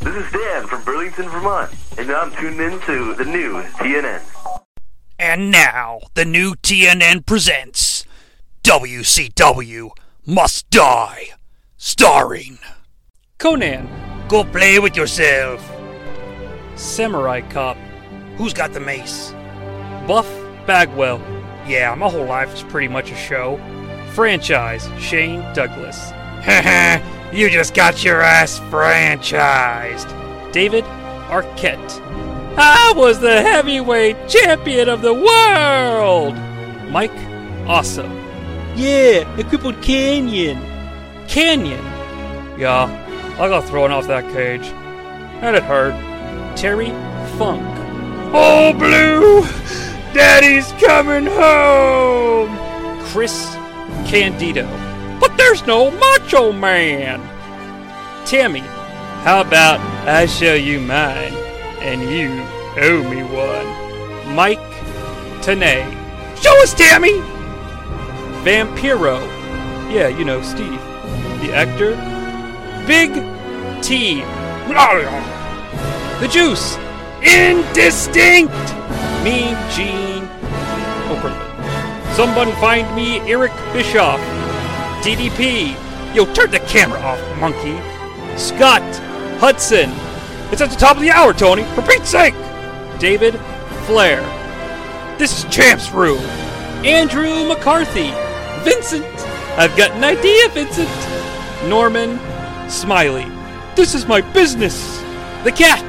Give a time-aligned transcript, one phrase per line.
[0.00, 4.22] This is Dan from Burlington, Vermont, and I'm tuned in to the new TNN.
[5.18, 8.04] And now, the new TNN presents
[8.64, 9.90] WCW
[10.26, 11.28] Must Die,
[11.76, 12.58] starring
[13.38, 13.88] Konnan,
[14.28, 15.64] Go Play With Yourself.
[16.76, 17.76] Samurai Cop,
[18.36, 19.32] Who's got the mace?
[20.06, 20.28] Buff
[20.66, 21.20] Bagwell,
[21.66, 23.58] Yeah, my whole life is pretty much a show.
[24.12, 26.10] Franchise, Shane Douglas,
[27.34, 30.10] you just got your ass franchised.
[30.52, 30.84] David
[31.28, 32.00] Arquette.
[32.56, 36.34] I was the heavyweight champion of the world!
[36.90, 37.10] Mike
[37.66, 38.12] Awesome.
[38.76, 40.60] Yeah, the crippled Kanyon.
[41.28, 41.82] Kanyon.
[42.58, 42.84] Yeah,
[43.38, 44.66] I got thrown off that cage.
[45.40, 45.94] And it hurt.
[46.56, 46.90] Terry
[47.38, 47.64] Funk.
[48.34, 49.42] Oh, Blue!
[50.12, 52.54] Daddy's coming home!
[53.06, 53.54] Chris
[54.06, 54.68] Candido.
[55.18, 57.22] But there's no Macho Man!
[58.26, 58.60] Tammy.
[59.24, 61.32] How about I show you mine
[61.80, 62.42] and you
[62.82, 64.34] owe me one?
[64.34, 64.58] Mike
[65.40, 65.84] Tenay.
[66.40, 67.20] Show us, Tammy!
[68.44, 69.20] Vampiro.
[69.90, 70.80] Yeah, you know, Steve.
[71.40, 71.92] The actor.
[72.86, 73.12] Big
[73.82, 74.22] T.
[76.20, 76.76] The Juice.
[77.22, 78.52] Indistinct!
[79.22, 80.28] Me, Gene
[81.08, 82.14] Okerlund.
[82.14, 84.20] Someone find me Eric Bischoff.
[85.02, 85.74] DDP.
[86.14, 87.93] Yo, turn the camera off, monkey.
[88.36, 88.82] Scott
[89.38, 89.90] Hudson.
[90.52, 91.64] It's at the top of the hour, Tony.
[91.74, 92.34] For Pete's sake.
[92.98, 93.34] David
[93.86, 94.20] Flair.
[95.18, 96.18] This is Champ's Room.
[96.84, 98.10] Andrew McCarthy.
[98.62, 99.04] Vincent.
[99.56, 100.88] I've got an idea, Vincent.
[101.68, 102.18] Norman
[102.68, 103.26] Smiley.
[103.76, 104.98] This is my business.
[105.44, 105.84] The cat.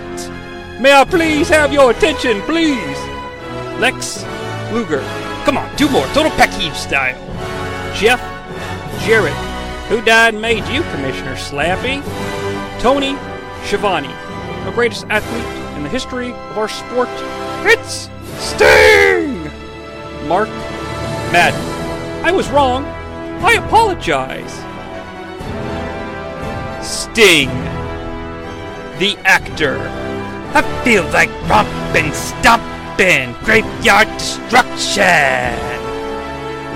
[0.81, 2.97] May I please have your attention, please?
[3.80, 4.23] Lex
[4.71, 5.02] Luger.
[5.45, 6.05] Come on, two more.
[6.07, 7.15] Total Peck Heave style.
[7.95, 8.19] Jeff
[9.05, 9.33] Jarrett.
[9.89, 12.03] Who died and made you, Commissioner Slappy?
[12.86, 13.17] Tony
[13.64, 14.14] Schiavone.
[14.64, 17.09] The greatest athlete in the history of our sport.
[17.66, 19.45] It's Sting!
[20.27, 20.50] Mark
[21.33, 21.59] Madden.
[22.23, 22.86] I was wrong.
[23.43, 24.54] I apologize.
[26.86, 27.49] Sting.
[28.99, 29.80] The actor.
[30.54, 35.58] I feel like romping, stomping, graveyard destruction!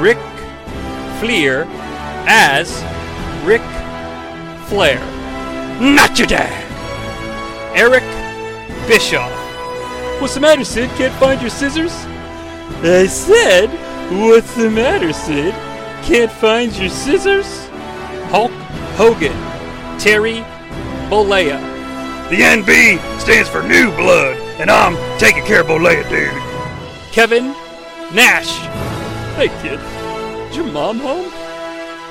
[0.02, 0.18] Rick
[1.20, 1.68] Fleer
[2.28, 2.84] as
[3.46, 3.62] Ric
[4.70, 5.19] Flair.
[5.80, 6.66] Not your dad!
[7.74, 8.04] Eric
[8.86, 9.32] Bischoff.
[10.20, 10.90] What's the matter, Sid?
[10.98, 11.94] Can't find your scissors?
[12.84, 13.70] I said,
[14.12, 15.54] what's the matter, Sid?
[16.04, 17.68] Can't find your scissors?
[18.28, 18.52] Hulk
[18.98, 19.32] Hogan.
[19.98, 20.44] Terry
[21.10, 21.60] Bollea.
[22.30, 27.14] The NB stands for New Blood, and I'm taking care of Bollea, dude.
[27.14, 27.54] Kevin
[28.14, 28.58] Nash.
[29.38, 29.80] Hey, kid.
[30.50, 31.32] Is your mom home?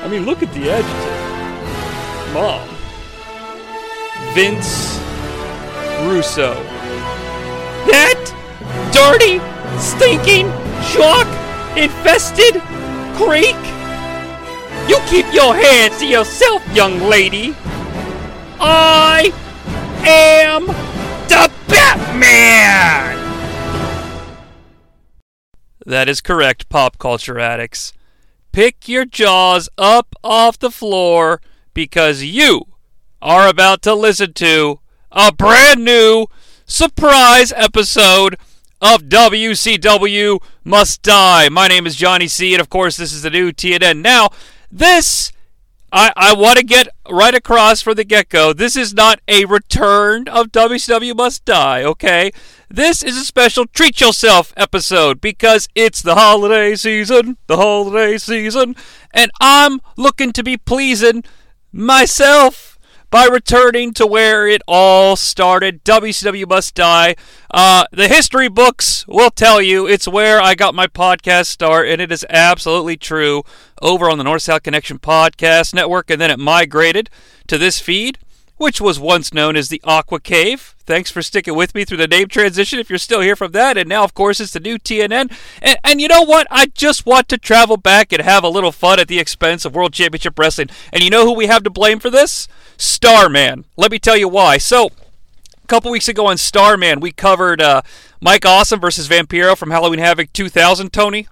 [0.03, 2.33] I mean, look at the adjective.
[2.33, 2.78] Mom.
[4.35, 4.99] Vince
[6.03, 6.55] Russo.
[7.87, 8.21] That
[8.93, 9.41] dirty,
[9.79, 10.47] stinking,
[10.93, 11.27] chalk
[11.77, 12.61] infested
[13.17, 13.57] creek?
[14.89, 17.55] You keep your hands to yourself, young lady.
[18.61, 19.33] I
[20.07, 20.67] am
[21.29, 23.17] the Batman!
[25.85, 27.93] That is correct, pop culture addicts.
[28.53, 31.41] Pick your jaws up off the floor
[31.75, 32.67] because you
[33.21, 34.81] are about to listen to
[35.11, 36.27] a brand new
[36.67, 38.37] surprise episode
[38.81, 41.49] of WCW Must Die.
[41.49, 44.03] My name is Jonnie Sea, and of course, this is the new TNN.
[44.03, 44.29] Now,
[44.71, 45.33] this
[45.91, 48.53] I, I want to get right across from the get go.
[48.53, 52.31] This is not a return of WCW Must Die, okay?
[52.69, 58.77] This is a special treat yourself episode because it's the holiday season, the holiday season,
[59.13, 61.25] and I'm looking to be pleasing
[61.73, 62.78] myself
[63.11, 65.85] by returning to where it all started.
[65.85, 67.17] WCW Must Die.
[67.51, 72.01] Uh, the history books will tell you it's where I got my podcast start, and
[72.01, 73.43] it is absolutely true.
[73.81, 77.11] Over on the North South Connection Podcast Network, and then it migrated
[77.47, 78.19] to this feed,
[78.57, 80.75] which was once known as the Aqua Cave.
[80.89, 83.77] Thanks for sticking with me through the name transition if you're still here from that.
[83.77, 85.31] And now, of course, it's the new TNN.
[85.61, 86.47] And, and you know what?
[86.51, 89.75] I just want to travel back and have a little fun at the expense of
[89.75, 90.71] World Championship Wrestling.
[90.91, 92.49] And you know who we have to blame for this?
[92.79, 93.67] Starman.
[93.77, 94.57] Let me tell you why.
[94.57, 97.83] So, a couple weeks ago on Starman, we covered uh,
[98.23, 101.29] Mike Awesome versus Vampiro from Halloween Havoc 2000, Tony.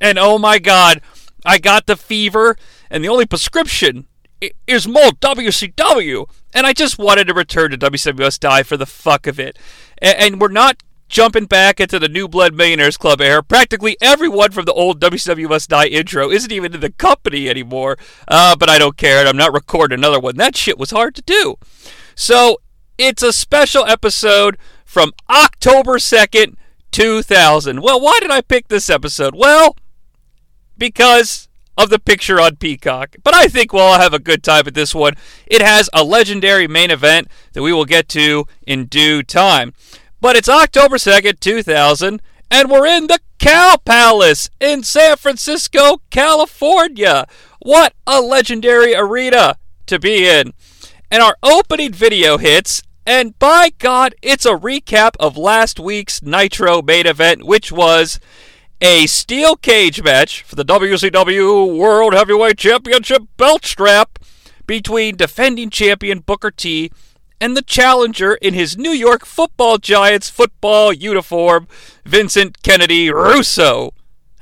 [0.00, 1.00] And oh my God,
[1.46, 2.56] I got the fever,
[2.90, 4.06] and the only prescription
[4.66, 6.26] is more WCW.
[6.52, 9.58] And I just wanted to return to WCW Die for the fuck of it.
[10.00, 13.42] A- and we're not jumping back into the New Blood Millionaires Club era.
[13.42, 17.96] Practically everyone from the old WCW Die intro isn't even in the company anymore.
[18.26, 20.36] Uh, but I don't care, and I'm not recording another one.
[20.36, 21.56] That shit was hard to do.
[22.14, 22.58] So
[22.96, 26.54] It's a special episode from October 2nd,
[26.92, 27.82] 2000.
[27.82, 29.34] Well, why did I pick this episode?
[29.34, 29.76] Well,
[30.78, 33.16] because of the picture on Peacock.
[33.22, 35.14] But I think we'll all have a good time at this one.
[35.46, 39.72] It has a legendary main event that we will get to in due time.
[40.20, 47.26] But it's October 2nd, 2000, and we're in the Cow Palace in San Francisco, California.
[47.60, 49.56] What a legendary arena
[49.86, 50.54] to be in.
[51.10, 56.80] And our opening video hits, and by God, it's a recap of last week's Nitro
[56.80, 58.18] main event, which was
[58.84, 64.18] a steel cage match for the WCW World Heavyweight Championship belt strap
[64.66, 66.92] between defending champion Booker T
[67.40, 71.66] and the challenger in his New York Football Giants football uniform,
[72.04, 73.94] Vincent Kennedy Russo.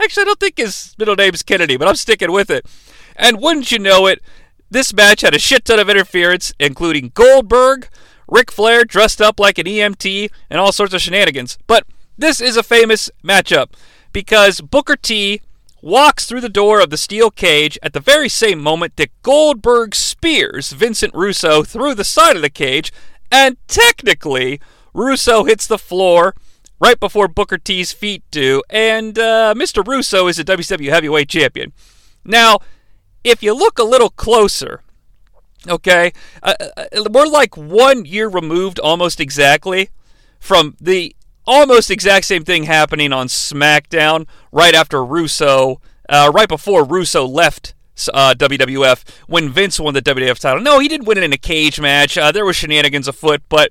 [0.02, 2.66] Actually, I don't think his middle name's Kennedy, but I'm sticking with it.
[3.14, 4.20] And wouldn't you know it,
[4.68, 7.88] this match had a shit ton of interference, including Goldberg,
[8.26, 11.58] Ric Flair dressed up like an EMT, and all sorts of shenanigans.
[11.68, 11.86] But
[12.18, 13.68] this is a famous matchup
[14.12, 15.40] because Booker T
[15.80, 19.94] walks through the door of the steel cage at the very same moment that Goldberg
[19.94, 22.92] spears Vincent Russo through the side of the cage,
[23.30, 24.60] and technically,
[24.94, 26.34] Russo hits the floor
[26.80, 29.86] right before Booker T's feet do, and uh, Mr.
[29.86, 31.72] Russo is a WCW Heavyweight Champion.
[32.24, 32.58] Now,
[33.24, 34.82] if you look a little closer,
[35.68, 36.12] okay,
[36.42, 39.90] uh, uh, we're like one year removed almost exactly
[40.40, 41.14] from the
[41.46, 47.74] almost exact same thing happening on SmackDown right after Russo, uh, right before Russo left
[48.12, 50.62] uh, WWF when Vince won the WWF title.
[50.62, 52.16] No, he didn't win it in a cage match.
[52.16, 53.70] Uh, there were shenanigans afoot, but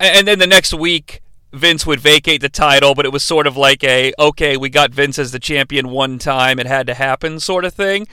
[0.00, 1.20] and then the next week
[1.52, 4.92] Vince would vacate the title, but it was sort of like a okay, we got
[4.92, 8.06] Vince as the champion one time, it had to happen sort of thing.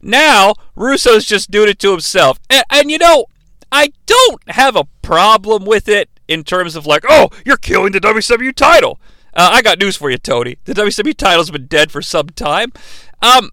[0.00, 3.26] Now Russo's just doing it to himself, and, and you know,
[3.72, 8.00] I don't have a problem with it in terms of like, oh, you're killing the
[8.00, 8.98] WCW title.
[9.34, 10.58] Uh, I got news for you, Tony.
[10.64, 12.72] The WCW title's been dead for some time.
[13.20, 13.50] Um,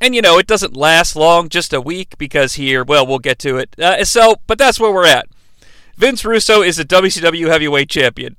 [0.00, 3.38] and you know, it doesn't last long, just a week, because here, well, we'll get
[3.40, 3.78] to it.
[3.78, 5.28] Uh, so, but that's where we're at.
[5.96, 8.36] Vince Russo is the WCW heavyweight champion.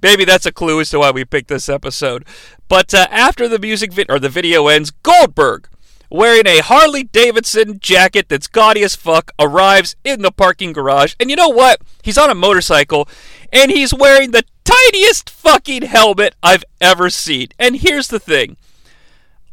[0.00, 2.24] Maybe that's a clue as to why we picked this episode.
[2.68, 5.68] But uh, after the music vi- or the video ends, Goldberg,
[6.10, 11.14] wearing a Harley Davidson jacket that's gaudy as fuck, arrives in the parking garage.
[11.20, 11.80] And you know what?
[12.02, 13.08] He's on a motorcycle
[13.52, 17.48] and he's wearing the tiniest fucking helmet I've ever seen.
[17.58, 18.56] And here's the thing.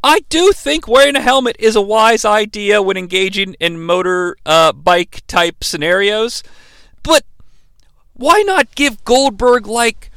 [0.04, 4.72] I do think wearing a helmet is a wise idea when engaging in motor uh,
[4.72, 6.44] bike type scenarios,
[7.02, 7.24] but
[8.14, 10.12] why not give Goldberg like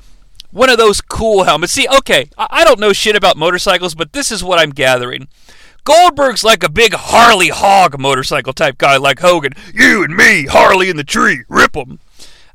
[0.51, 1.73] one of those cool helmets?
[1.73, 5.27] See, okay, I don't know shit about motorcycles, but this is what I'm gathering.
[5.89, 9.55] Goldberg's like a big Harley hog motorcycle type guy like Hogan.
[9.73, 11.79] You and me, Harley in the tree, rip.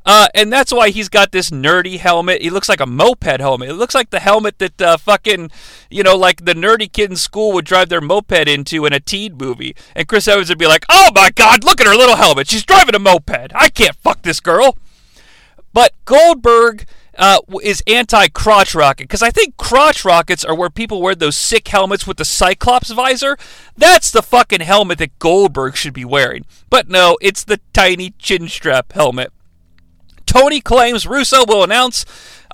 [0.06, 2.42] Uh, and that's why he's got this nerdy helmet.
[2.42, 3.70] He looks like a moped helmet.
[3.70, 5.50] It looks like the helmet that uh, fucking,
[5.90, 9.00] you know, like the nerdy kid in school would drive their moped into in a
[9.00, 9.74] teen movie.
[9.96, 12.48] And Chris Evans would be like, oh my god, look at her little helmet.
[12.48, 13.50] She's driving a moped.
[13.52, 14.78] I can't fuck this girl.
[15.72, 21.00] But Goldberg uh, is anti crotch rocket because I think crotch rockets are where people
[21.00, 23.36] wear those sick helmets with the Cyclops visor.
[23.76, 26.44] That's the fucking helmet that Goldberg should be wearing.
[26.70, 29.32] But no, it's the tiny chin strap helmet.
[30.26, 32.04] Tony claims Russo will announce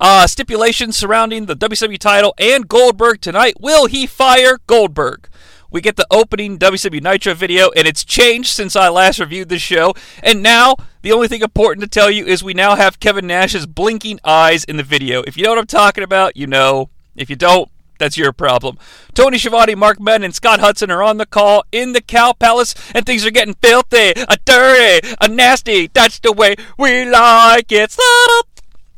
[0.01, 3.55] uh, stipulations surrounding the WWE title and Goldberg tonight.
[3.61, 5.30] Will he fire Goldberg?
[5.71, 9.59] We get the opening WCW Nitro video, and it's changed since I last reviewed the
[9.59, 9.95] show.
[10.23, 13.67] And now, the only thing important to tell you is we now have Kevin Nash's
[13.67, 15.23] blinking eyes in the video.
[15.23, 16.91] If you know what I'm talking about, you know.
[17.17, 18.79] If you don't, that's your problem.
[19.15, 22.75] Tony Schiavone, Mark Madden, and Scott Hudson are on the call in the Cow Palace,
[22.95, 25.89] and things are getting filthy, a dirty, a nasty.
[25.89, 27.95] That's the way we like it.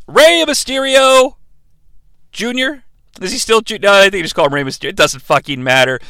[0.06, 1.34] Rey Mysterio
[2.30, 2.84] Jr.
[3.20, 3.60] Is he still?
[3.80, 4.90] No, I think you just call him Rey Mysterio.
[4.90, 6.00] It doesn't fucking matter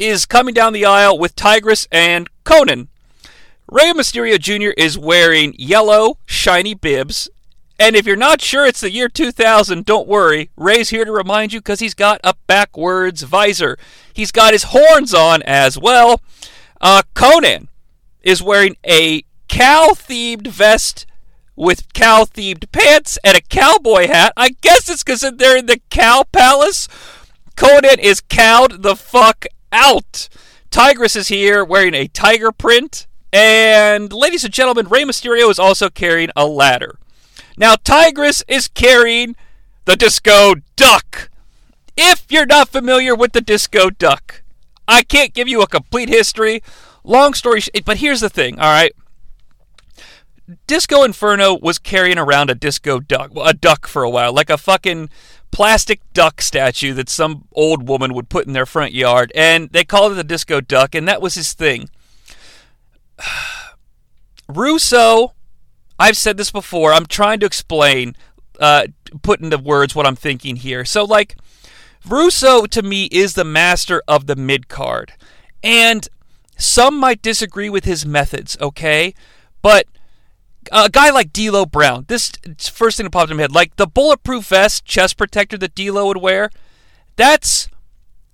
[0.00, 2.88] is coming down the aisle with Tigress and Konnan.
[3.70, 4.70] Rey Mysterio Jr.
[4.76, 7.28] is wearing yellow, shiny bibs.
[7.78, 10.50] And if you're not sure it's the year 2000, don't worry.
[10.56, 13.78] Rey's here to remind you because he's got a backwards visor.
[14.12, 16.20] He's got his horns on as well.
[16.80, 17.68] Uh, Konnan
[18.22, 21.06] is wearing a cow themed vest
[21.56, 24.32] with cow themed pants and a cowboy hat.
[24.36, 26.88] I guess it's because they're in the cow palace.
[27.56, 30.28] Konnan is cowed the fuck out.
[30.70, 33.06] Tigress is here wearing a tiger print.
[33.32, 36.98] And, ladies and gentlemen, Rey Mysterio is also carrying a ladder.
[37.56, 39.36] Now, Tigress is carrying
[39.84, 41.30] the Disco Duck.
[41.96, 44.42] If you're not familiar with the Disco Duck,
[44.88, 46.62] I can't give you a complete history.
[47.04, 48.92] Long story, sh- but here's the thing, all right?
[50.66, 54.58] Disco Inferno was carrying around a disco duck, a duck for a while, like a
[54.58, 55.08] fucking
[55.50, 59.84] plastic duck statue that some old woman would put in their front yard, and they
[59.84, 61.88] called it the disco duck, and that was his thing.
[64.48, 65.34] Russo,
[65.98, 66.92] I've said this before.
[66.92, 68.16] I'm trying to explain,
[68.58, 68.86] uh,
[69.22, 70.84] put into words what I'm thinking here.
[70.84, 71.36] So, like,
[72.06, 75.12] Russo to me is the master of the mid card,
[75.62, 76.08] and
[76.56, 78.56] some might disagree with his methods.
[78.60, 79.14] Okay,
[79.62, 79.86] but
[80.72, 83.86] a guy like D'Lo Brown, this first thing that popped in my head, like the
[83.86, 86.50] bulletproof vest chest protector that D'Lo would wear,
[87.16, 87.68] that's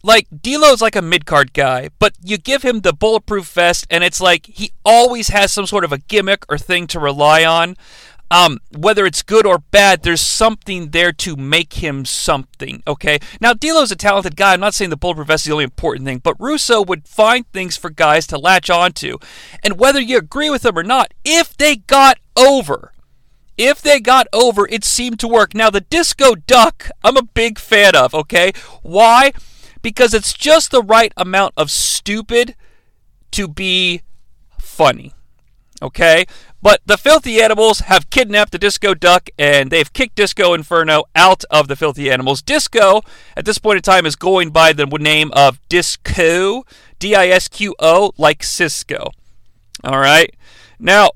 [0.02, 4.04] like D'Lo's like a mid card guy, but you give him the bulletproof vest, and
[4.04, 7.76] it's like he always has some sort of a gimmick or thing to rely on.
[8.30, 12.82] Um, whether it's good or bad, there's something there to make him something.
[12.86, 13.18] Okay.
[13.40, 14.52] Now D'Lo's a talented guy.
[14.52, 17.46] I'm not saying the bulletproof vest is the only important thing, but Russo would find
[17.52, 19.18] things for guys to latch onto,
[19.62, 22.92] and whether you agree with them or not, if they got over,
[23.56, 25.54] if they got over, it seemed to work.
[25.54, 28.12] Now the disco duck, I'm a big fan of.
[28.12, 28.52] Okay.
[28.82, 29.32] Why?
[29.82, 32.56] Because it's just the right amount of stupid
[33.30, 34.02] to be
[34.58, 35.12] funny.
[35.80, 36.26] Okay?
[36.66, 41.44] But the filthy animals have kidnapped the disco duck and they've kicked Disco Inferno out
[41.48, 42.42] of the filthy animals.
[42.42, 43.02] Disco,
[43.36, 46.64] at this point in time, is going by the name of Disco,
[46.98, 49.12] D I S Q O, like Cisco.
[49.84, 50.34] All right?
[50.80, 51.10] Now,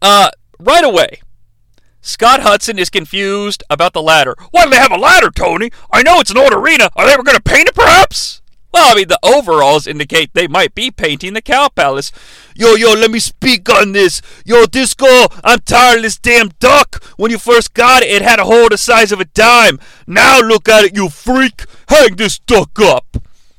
[0.00, 1.20] uh, right away,
[2.00, 4.36] Scott Hudson is confused about the ladder.
[4.52, 5.70] Why do they have a ladder, Tony?
[5.92, 6.88] I know it's an old arena.
[6.96, 8.40] Are they ever going to paint it, perhaps?
[8.72, 12.12] Well, I mean, the overalls indicate they might be painting the Cow Palace.
[12.54, 14.20] Yo, yo, let me speak on this.
[14.44, 17.02] Yo, Disco, I'm tired of this damn duck.
[17.16, 19.78] When you first got it, it had a hole the size of a dime.
[20.06, 21.64] Now look at it, you freak.
[21.88, 23.16] Hang this duck up.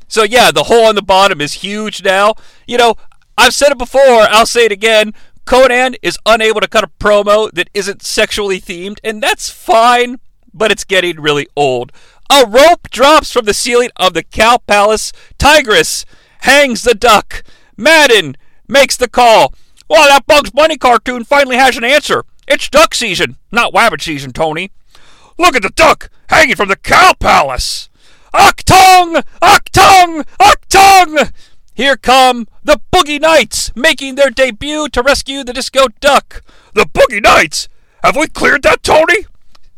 [0.08, 2.36] So, yeah, the hole on the bottom is huge now.
[2.68, 2.96] You know,
[3.38, 5.14] I've said it before, I'll say it again.
[5.46, 10.20] Konnan is unable to cut a promo that isn't sexually themed, and that's fine,
[10.54, 11.92] but it's getting really old.
[12.30, 15.14] A rope drops from the ceiling of the Cow Palace.
[15.38, 16.06] Tigress
[16.42, 17.44] hangs the duck.
[17.78, 18.36] Madden
[18.68, 19.54] makes the call.
[19.90, 22.26] Well, that Bugs Bunny cartoon finally has an answer.
[22.48, 24.72] It's duck season, not wabbit season, Tony.
[25.38, 27.90] Look at the duck hanging from the Cow Palace.
[28.34, 29.24] Achtung!
[29.42, 30.26] Achtung!
[30.40, 31.32] Achtung!
[31.74, 36.44] Here come the Boogie Knights making their debut to rescue the Disco Duck.
[36.74, 37.70] The Boogie Knights?
[38.04, 39.26] Have we cleared that, Tony?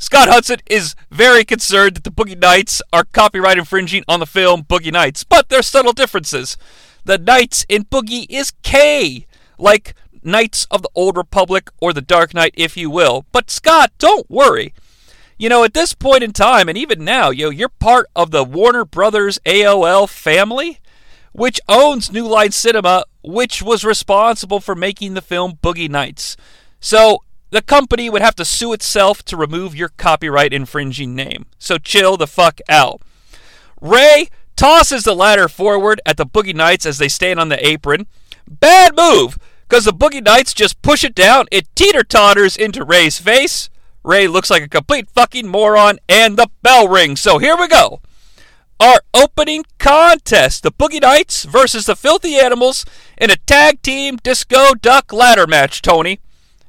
[0.01, 4.63] Scott Hudson is very concerned that the Boogie Knights are copyright infringing on the film
[4.63, 6.55] Boogie Nights, but there's subtle differences.
[7.03, 9.27] The Knights in Boogie is K,
[9.57, 13.25] like Knights of the Old Republic or the Dark Knight, if you will.
[13.33, 14.73] But Scott, don't worry.
[15.37, 18.45] You know, at this point in time, and even now, yo, you're part of the
[18.45, 20.79] Warner Brothers AOL family,
[21.33, 26.37] which owns New Line Cinema, which was responsible for making the film Boogie Nights.
[26.79, 31.45] So the company would have to sue itself to remove your copyright infringing name.
[31.57, 33.01] So chill the fuck out.
[33.81, 38.07] Rey tosses the ladder forward at the Boogie Knights as they stand on the apron.
[38.47, 39.37] Bad move,
[39.67, 41.45] because the Boogie Knights just push it down.
[41.51, 43.69] It teeter totters into Rey's face.
[44.03, 47.21] Rey looks like a complete fucking moron, and the bell rings.
[47.21, 48.01] So here we go.
[48.79, 52.85] Our opening contest the Boogie Knights versus the Filthy Animals
[53.17, 56.19] in a tag team disco duck ladder match, Tony.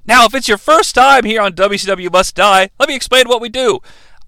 [0.07, 3.41] Now, if it's your first time here on WCW Must Die, let me explain what
[3.41, 3.81] we do.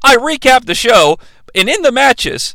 [0.05, 1.19] I recap the show,
[1.55, 2.55] and in the matches,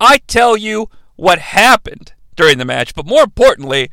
[0.00, 3.90] I tell you what happened during the match, but more importantly,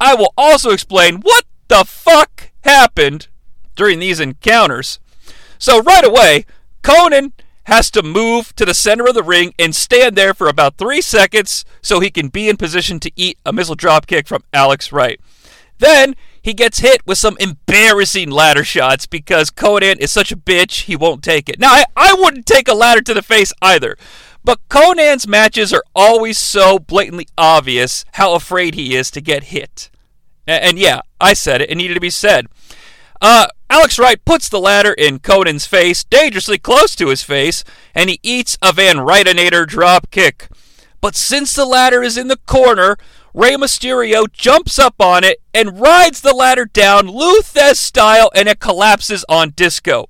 [0.00, 3.28] I will also explain what the fuck happened
[3.76, 4.98] during these encounters.
[5.58, 6.46] So, right away,
[6.82, 7.32] Konnan
[7.64, 11.00] has to move to the center of the ring and stand there for about three
[11.00, 15.20] seconds so he can be in position to eat a missile dropkick from Alex Wright.
[15.78, 20.82] Then he gets hit with some embarrassing ladder shots because Konnan is such a bitch,
[20.82, 21.58] he won't take it.
[21.58, 23.96] Now, I, I wouldn't take a ladder to the face either,
[24.44, 29.88] but Konnan's matches are always so blatantly obvious how afraid he is to get hit.
[30.46, 32.46] And, and yeah, I said it, it needed to be said.
[33.22, 38.10] Uh, Alex Wright puts the ladder in Konnan's face, dangerously close to his face, and
[38.10, 40.48] he eats a Van Wrightenator drop kick.
[41.00, 42.98] But since the ladder is in the corner,
[43.34, 48.48] Rey Mysterio jumps up on it and rides the ladder down Lou Thesz style and
[48.48, 50.06] it collapses on Disco.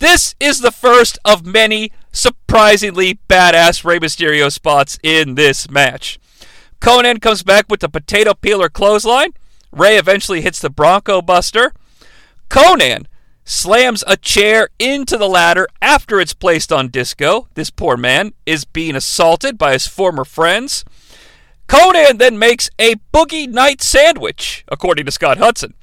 [0.00, 6.20] This is the first of many surprisingly badass Rey Mysterio spots in this match.
[6.78, 9.30] Konnan comes back with the potato peeler clothesline.
[9.72, 11.72] Rey eventually hits the Bronco Buster.
[12.50, 13.06] Konnan
[13.46, 17.48] slams a chair into the ladder after it's placed on Disco.
[17.54, 20.84] This poor man is being assaulted by his former friends.
[21.68, 25.74] Konnan then makes a Boogie Knight sandwich, according to Scott Hudson.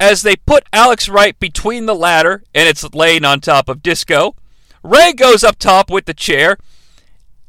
[0.00, 4.36] as they put Alex Wright between the ladder and it's laying on top of Disco.
[4.82, 6.56] Rey goes up top with the chair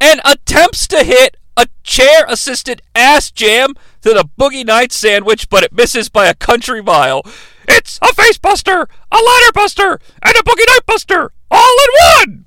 [0.01, 5.63] and attempts to hit a chair assisted ass jam to the Boogie Knights sandwich, but
[5.63, 7.21] it misses by a country mile.
[7.67, 12.45] It's a face buster, a ladder buster, and a Boogie Knight buster all in one!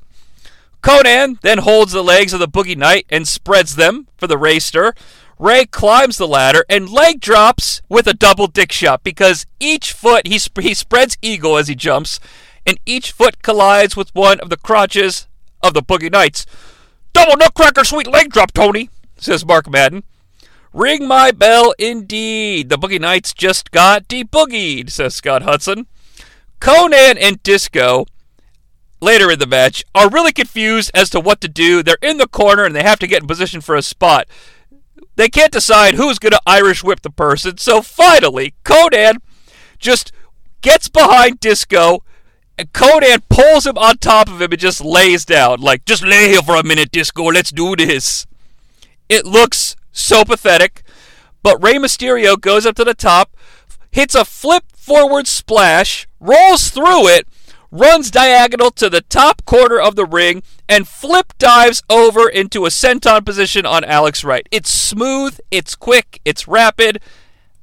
[0.83, 4.59] Konnan then holds the legs of the Boogie Knight and spreads them for the Ray
[4.59, 4.95] stir.
[5.39, 10.27] Rey climbs the ladder and leg drops with a double dick shot because each foot
[10.27, 12.21] he, sp- he spreads eagle as he jumps,
[12.67, 15.27] and each foot collides with one of the crotches
[15.63, 16.47] of the Boogie Knights.
[17.13, 20.05] Double nutcracker sweet leg drop, Tony, says Mark Madden.
[20.73, 22.69] Ring my bell indeed.
[22.71, 25.87] The Boogie Knights just got deboogied, says Scott Hudson.
[26.61, 28.07] Konnan and Disco
[29.01, 31.83] later in the match are really confused as to what to do.
[31.83, 34.27] They're in the corner and they have to get in position for a spot.
[35.17, 37.59] They can't decide who's going to Irish whip the person.
[37.59, 39.17] So finally, Konnan
[39.79, 40.13] just
[40.63, 42.03] gets behind Disco
[42.59, 45.61] and Konnan pulls him on top of him and just lays down.
[45.61, 47.25] Like, just lay here for a minute, Disco.
[47.25, 48.27] Let's do this.
[49.09, 50.83] It looks so pathetic.
[51.43, 53.37] But Rey Mysterio goes up to the top,
[53.91, 57.27] hits a flip forward splash, rolls through it,
[57.73, 62.69] runs diagonal to the top corner of the ring, and flip dives over into a
[62.69, 64.47] senton position on Alex Wright.
[64.53, 67.01] It's smooth, it's quick, it's rapid.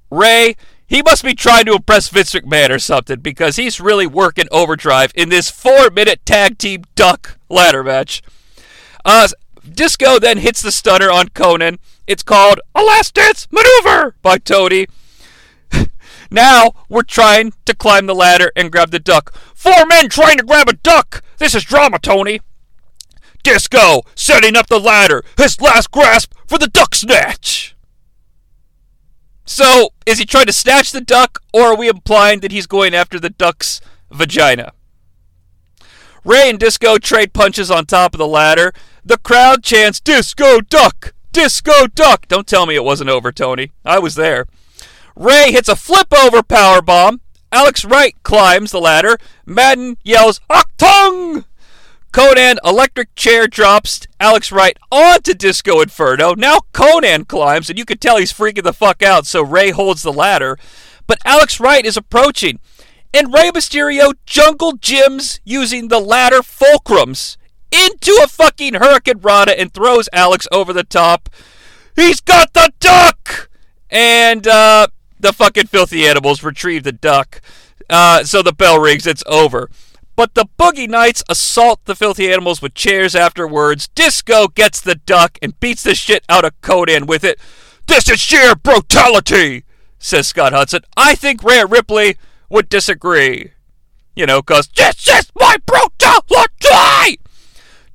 [0.10, 0.56] Rey,
[0.88, 5.12] he must be trying to impress Vince McMahon or something because he's really working overdrive
[5.16, 8.24] in this four minute tag team duck ladder match.
[9.06, 9.28] Uh,
[9.72, 11.78] Disco then hits the stunner on Konnan.
[12.08, 14.88] It's called a last dance maneuver by Tony.
[16.30, 19.34] Now we're trying to climb the ladder and grab the duck.
[19.56, 21.24] Four men trying to grab a duck.
[21.38, 22.42] This is drama, Tony.
[23.44, 25.24] Disco setting up the ladder.
[25.38, 27.76] His last grasp for the duck snatch.
[29.46, 32.94] So, is he trying to snatch the duck, or are we implying that he's going
[32.94, 33.82] after the duck's
[34.12, 34.74] vagina?
[36.24, 38.74] Rey and Disco trade punches on top of the ladder.
[39.04, 41.14] The crowd chants, Disco Duck!
[41.32, 42.28] Disco Duck!
[42.28, 43.72] Don't tell me it wasn't over, Tony.
[43.84, 44.46] I was there.
[45.20, 47.20] Rey hits a flip over power bomb.
[47.52, 49.18] Alex Wright climbs the ladder.
[49.46, 51.44] Madden yells, Octung!
[52.14, 56.36] Konnan electric chair drops Alex Wright onto Disco Inferno.
[56.36, 60.04] Now Konnan climbs, and you can tell he's freaking the fuck out, so Rey holds
[60.04, 60.58] the ladder.
[61.06, 62.62] But Alex Wright is approaching,
[63.14, 67.36] and Rey Mysterio jungle gyms using the ladder fulcrums
[67.74, 71.28] into a fucking hurricanrana and throws Alex over the top.
[71.94, 73.50] He's got the duck!
[73.90, 74.88] And, uh,
[75.20, 77.42] the fucking filthy animals retrieve the duck.
[77.90, 79.70] Uh, so the bell rings, it's over.
[80.16, 83.88] But the Boogie Knights assault the filthy animals with chairs afterwards.
[83.88, 87.40] Disco gets the duck and beats the shit out of Konnan with it.
[87.88, 89.64] This is sheer brutality,
[89.98, 90.82] says Scott Hudson.
[90.98, 92.18] I think Rhea Ripley
[92.50, 93.52] would disagree.
[94.16, 97.20] You know, because this is my brutality!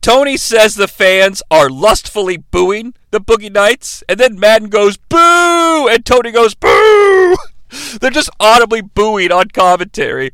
[0.05, 5.89] Tony says the fans are lustfully booing the Boogie Knights, and then Madden goes, boo!
[5.89, 7.35] And Tony goes, boo!
[8.03, 10.31] They're just audibly booing on commentary.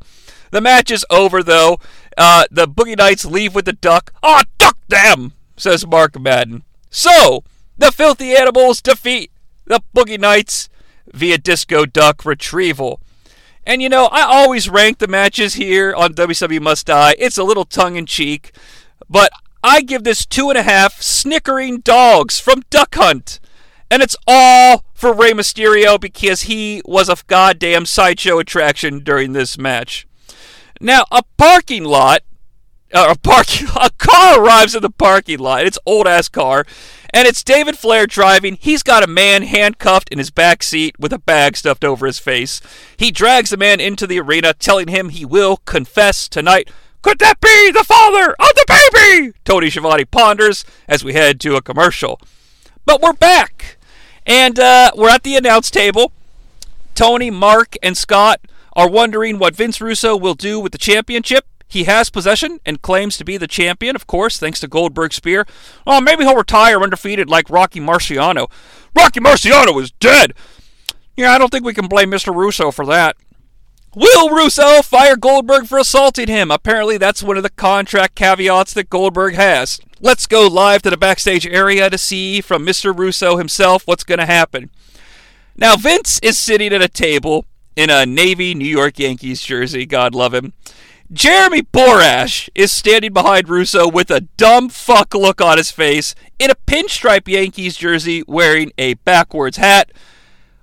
[0.50, 1.78] The match is over, though.
[2.18, 4.12] Uh, the Boogie Knights leave with the duck.
[4.24, 6.64] Ah, oh, duck them, says Mark Madden.
[6.90, 7.44] So,
[7.78, 9.30] the Filthy Animals defeat
[9.66, 10.68] the Boogie Knights
[11.12, 12.98] via Disco Duck retrieval.
[13.64, 17.14] And you know, I always rank the matches here on WWE Must Die.
[17.20, 18.50] It's a little tongue in cheek,
[19.08, 19.30] but
[19.62, 23.40] I give this two and a half snickering dogs from Duck Hunt.
[23.90, 29.58] And it's all for Rey Mysterio because he was a goddamn sideshow attraction during this
[29.58, 30.06] match.
[30.80, 32.22] Now, a parking lot,
[32.94, 35.66] uh, a parking, a car arrives in the parking lot.
[35.66, 36.64] It's old ass car,
[37.12, 38.56] and it's David Flair driving.
[38.60, 42.18] He's got a man handcuffed in his back seat with a bag stuffed over his
[42.18, 42.60] face.
[42.96, 46.70] He drags the man into the arena, telling him he will confess tonight.
[47.02, 49.32] Could that be the father of the baby?
[49.44, 52.20] Tony Schiavone ponders as we head to a commercial.
[52.84, 53.78] But we're back,
[54.26, 56.12] and uh, we're at the announce table.
[56.94, 58.40] Tony, Mark, and Scott
[58.74, 61.46] are wondering what Vince Russo will do with the championship.
[61.66, 65.46] He has possession and claims to be the champion, of course, thanks to Goldberg's spear.
[65.86, 68.50] Oh, maybe he'll retire undefeated like Rocky Marciano.
[68.94, 70.34] Rocky Marciano is dead!
[71.16, 72.34] Yeah, I don't think we can blame Mr.
[72.34, 73.16] Russo for that.
[73.94, 76.52] Will Russo fire Goldberg for assaulting him?
[76.52, 79.80] Apparently, that's one of the contract caveats that Goldberg has.
[80.00, 82.96] Let's go live to the backstage area to see from Mr.
[82.96, 84.70] Russo himself what's going to happen.
[85.56, 89.86] Now, Vince is sitting at a table in a Navy New York Yankees jersey.
[89.86, 90.52] God love him.
[91.12, 96.48] Jeremy Borash is standing behind Russo with a dumb fuck look on his face in
[96.48, 99.90] a pinstripe Yankees jersey wearing a backwards hat,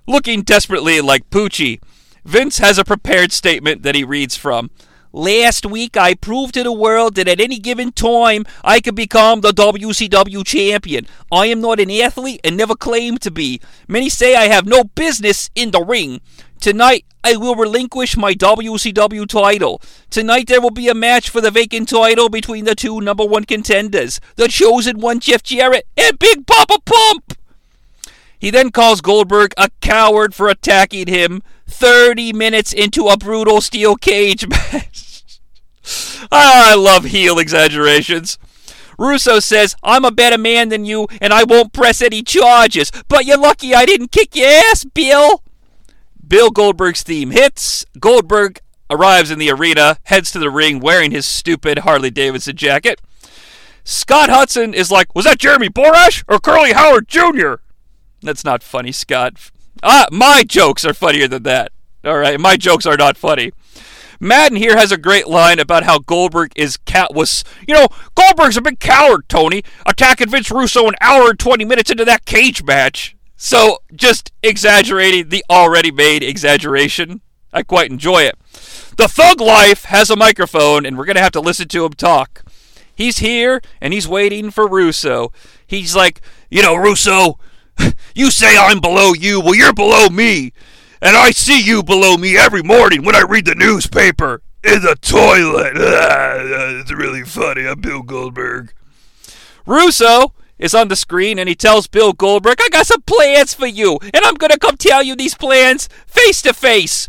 [0.06, 1.80] looking desperately like Poochie.
[2.28, 4.70] Vince has a prepared statement that he reads from.
[5.14, 9.40] Last week, I proved to the world that at any given time, I could become
[9.40, 11.06] the WCW champion.
[11.32, 13.62] I am not an athlete and never claimed to be.
[13.88, 16.20] Many say I have no business in the ring.
[16.60, 19.80] Tonight, I will relinquish my WCW title.
[20.10, 23.44] Tonight, there will be a match for the vacant title between the two number one
[23.46, 27.38] contenders, the chosen one, Jeff Jarrett, and Big Papa Pump.
[28.38, 33.94] He then calls Goldberg a coward for attacking him 30 minutes into a brutal steel
[33.94, 35.22] cage match.
[36.32, 38.38] Ah, I love heel exaggerations.
[38.98, 42.90] Russo says, I'm a better man than you, and I won't press any charges.
[43.06, 45.42] But you're lucky I didn't kick your ass, Bill.
[46.26, 47.86] Bill Goldberg's theme hits.
[48.00, 53.00] Goldberg arrives in the arena, heads to the ring wearing his stupid Harley Davidson jacket.
[53.84, 57.54] Scott Hudson is like, Was that Jeremy Borash or Curly Howard Jr.?
[58.20, 59.50] That's not funny, Scott.
[59.82, 61.72] Ah, my jokes are funnier than that.
[62.04, 63.52] All right, my jokes are not funny.
[64.20, 67.44] Madden here has a great line about how Goldberg is cat was.
[67.66, 71.90] You know, Goldberg's a big coward, Tony, attacking Vince Russo an hour and twenty minutes
[71.90, 73.16] into that cage match.
[73.36, 77.20] So just exaggerating the already made exaggeration.
[77.52, 78.36] I quite enjoy it.
[78.96, 82.42] The Thug Life has a microphone, and we're gonna have to listen to him talk.
[82.98, 85.32] He's here and he's waiting for Russo.
[85.64, 87.38] He's like, you know, Russo,
[88.14, 89.40] you say I'm below you.
[89.40, 90.52] Well, you're below me.
[91.00, 94.96] And I see you below me every morning when I read the newspaper in the
[95.00, 95.74] toilet.
[95.76, 97.66] it's really funny.
[97.66, 98.72] I'm Bill Goldberg.
[99.64, 103.66] Russo is on the screen and he tells Bill Goldberg, I got some plans for
[103.66, 107.08] you, and I'm going to come tell you these plans face to face.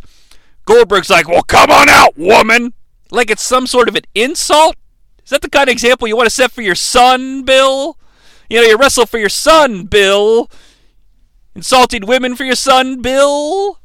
[0.66, 2.74] Goldberg's like, Well, come on out, woman.
[3.12, 4.76] Like it's some sort of an insult?
[5.24, 7.98] Is that the kind of example you want to set for your son, Bill?
[8.50, 10.50] You know, you wrestle for your son, Bill.
[11.56, 13.80] Insulting women for your son, Bill?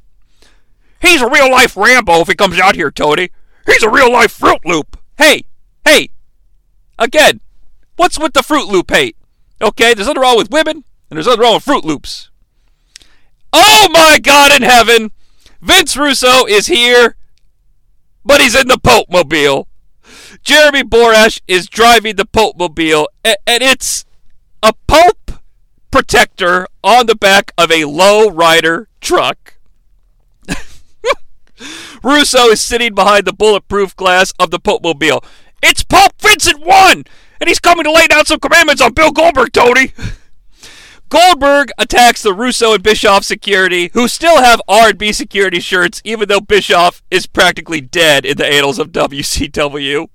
[1.01, 3.31] He's a real life Rambo if he comes out here, Tony.
[3.67, 4.99] He's a real life Fruit Loop.
[5.19, 5.45] Hey,
[5.85, 6.11] hey.
[6.99, 7.41] Again,
[7.97, 9.17] what's with the Fruit Loop hate?
[9.61, 12.31] Okay, there's nothing wrong with women, and there's nothing wrong with Fruit Loops.
[13.53, 15.11] Oh my God in heaven!
[15.61, 17.17] Vince Russo is here,
[18.25, 19.69] but he's in the Pope Mobile.
[20.43, 24.05] Jeremy Borash is driving the Pope Mobile, and it's
[24.65, 25.33] a Pope
[25.91, 29.59] protector on the back of a low rider truck.
[32.03, 35.23] Russo is sitting behind the bulletproof glass of the Pope Mobile.
[35.63, 37.05] It's Pope Vincent 1!
[37.41, 39.93] And he's coming to lay down some commandments on Bill Goldberg, Tony!
[41.11, 46.41] Goldberg attacks the Russo and Bischoff security, who still have R&B security shirts, even though
[46.41, 50.09] Bischoff is practically dead in the annals of WCW.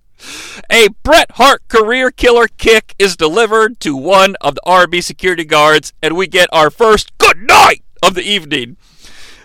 [0.72, 5.94] A Bret Hart career killer kick is delivered to one of the R&B security guards,
[6.02, 8.78] and we get our first good night of the evening.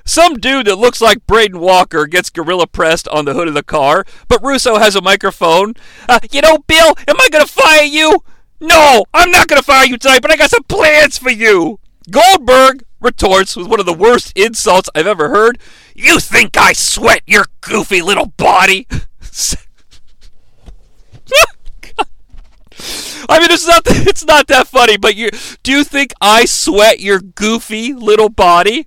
[0.05, 3.63] Some dude that looks like Braden Walker gets gorilla pressed on the hood of the
[3.63, 5.75] car, but Russo has a microphone.
[6.09, 8.23] Uh, you know, Bill, am I going to fire you?
[8.61, 11.81] No, I'm not going to fire you tonight, but I got some plans for you.
[12.11, 15.59] Goldberg retorts with one of the worst insults I've ever heard.
[15.95, 18.87] You think I sweat your goofy little body?
[23.29, 25.31] I mean, it's not it's not that funny, but you
[25.63, 28.87] do you think I sweat your goofy little body?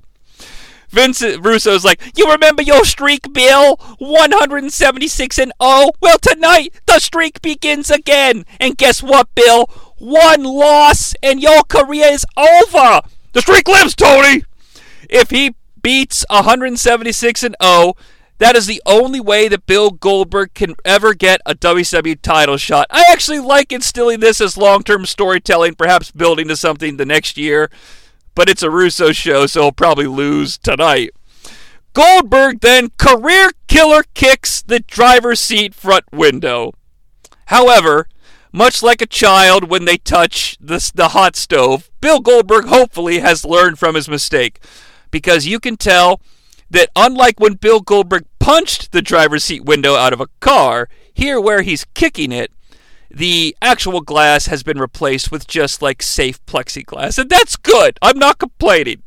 [0.89, 3.76] Vincent Russo's like, you remember your streak, Bill?
[4.00, 5.91] 176 and 0.
[6.02, 9.65] Well, tonight the streak begins again, and guess what, Bill?
[9.97, 13.02] One loss, and your career is over.
[13.34, 14.45] The streak lives, Tony.
[15.10, 17.93] If he beats 176 and 0,
[18.39, 22.88] that is the only way that Bill Goldberg can ever get a WCW title shot.
[22.89, 27.38] I actually like instilling this as long term storytelling, perhaps building to something the next
[27.38, 27.69] year,
[28.36, 31.12] but it's a Russo show, so he'll probably lose tonight.
[31.93, 36.73] Goldberg then career killer kicks the driver's seat front window.
[37.47, 38.08] However,
[38.52, 43.43] much like a child when they touch the, the hot stove, Bill Goldberg hopefully has
[43.43, 44.60] learned from his mistake
[45.10, 46.21] because you can tell
[46.70, 51.40] that unlike when Bill Goldberg punched the driver's seat window out of a car, here
[51.40, 52.52] where he's kicking it,
[53.10, 57.18] the actual glass has been replaced with just like safe plexiglass.
[57.18, 57.98] And that's good.
[58.02, 59.04] I'm not complaining.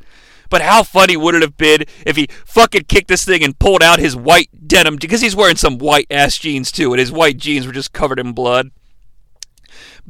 [0.48, 3.82] But how funny would it have been if he fucking kicked this thing and pulled
[3.82, 7.36] out his white denim because he's wearing some white ass jeans too, and his white
[7.36, 8.72] jeans were just covered in blood.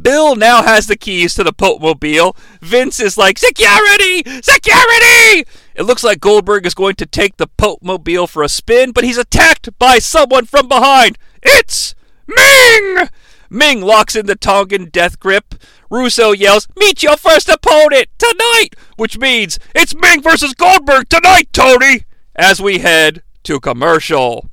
[0.01, 2.37] Bill now has the keys to the Pope Mobile.
[2.61, 4.23] Vince is like, Security!
[4.43, 5.45] Security!
[5.75, 9.05] It looks like Goldberg is going to take the Pope Mobile for a spin, but
[9.05, 11.19] he's attacked by someone from behind.
[11.43, 11.95] It's
[12.27, 13.09] Ming!
[13.49, 15.55] Ming locks in the Tongan death grip.
[15.91, 18.77] Russo yells, Meet your first opponent tonight!
[18.97, 22.05] Which means it's Ming versus Goldberg tonight, Tony!
[22.37, 24.49] As we head to commercial.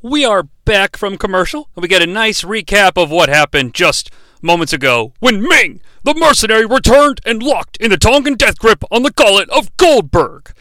[0.00, 4.10] We are back from commercial, and we get a nice recap of what happened just
[4.42, 9.02] moments ago when Ming, the mercenary, returned and locked in the Tongan death grip on
[9.02, 10.52] the gullet of Goldberg.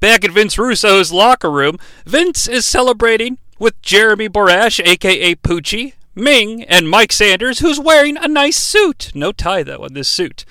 [0.00, 6.62] Back at Vince Russo's locker room, Vince is celebrating with Jeremy Borash, aka Poochie, Ming,
[6.64, 9.10] and Mike Sanders, who's wearing a nice suit.
[9.14, 10.44] No tie, though, on this suit.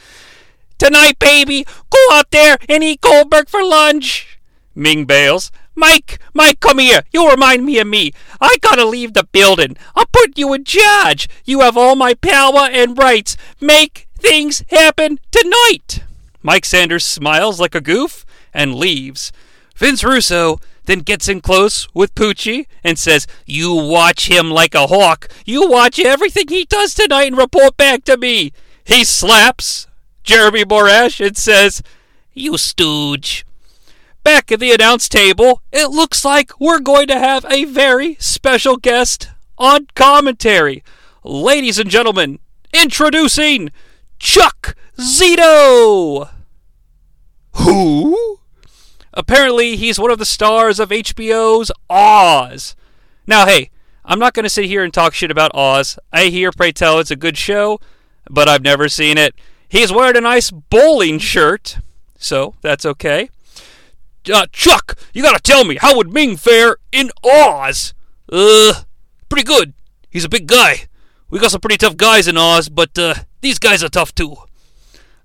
[0.77, 4.39] Tonight, baby, go out there and eat Goldberg for lunch.
[4.75, 5.51] Ming bails.
[5.75, 7.01] Mike, Mike, come here.
[7.11, 8.13] You remind me of me.
[8.39, 9.75] I gotta leave the building.
[9.95, 11.27] I'll put you in charge.
[11.43, 13.35] You have all my power and rights.
[13.59, 16.03] Make things happen tonight.
[16.41, 19.31] Mike Sanders smiles like a goof and leaves.
[19.75, 24.87] Vince Russo then gets in close with Poochie and says, You watch him like a
[24.87, 25.27] hawk.
[25.45, 28.53] You watch everything he does tonight and report back to me.
[28.83, 29.87] He slaps
[30.23, 31.81] Jeremy Borash and says,
[32.33, 33.45] You stooge.
[34.25, 38.75] Back at the announce table, it looks like we're going to have a very special
[38.75, 40.83] guest on commentary.
[41.23, 42.39] Ladies and gentlemen,
[42.73, 43.69] introducing
[44.17, 46.31] Chuck Zito.
[47.57, 48.39] Who?
[49.13, 52.75] Apparently, he's one of the stars of HBO's Oz.
[53.27, 53.69] Now, hey,
[54.03, 55.99] I'm not going to sit here and talk shit about Oz.
[56.11, 57.79] I hear, pray tell, it's a good show,
[58.27, 59.35] but I've never seen it.
[59.69, 61.77] He's wearing a nice bowling shirt,
[62.17, 63.29] so that's okay.
[64.29, 67.93] Uh, Chuck, you gotta tell me, how would Ming fare in Oz?
[68.31, 68.83] Uh,
[69.29, 69.73] pretty good.
[70.09, 70.85] He's a big guy.
[71.29, 74.35] We got some pretty tough guys in Oz, but uh, these guys are tough too.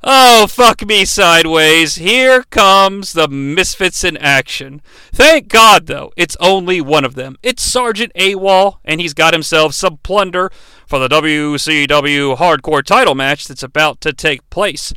[0.03, 1.97] Oh, fuck me sideways.
[1.97, 4.81] Here comes the Misfits in action.
[5.13, 7.37] Thank God, though, it's only one of them.
[7.43, 10.51] It's Sergeant AWOL, and he's got himself some plunder
[10.87, 14.95] for the WCW Hardcore title match that's about to take place.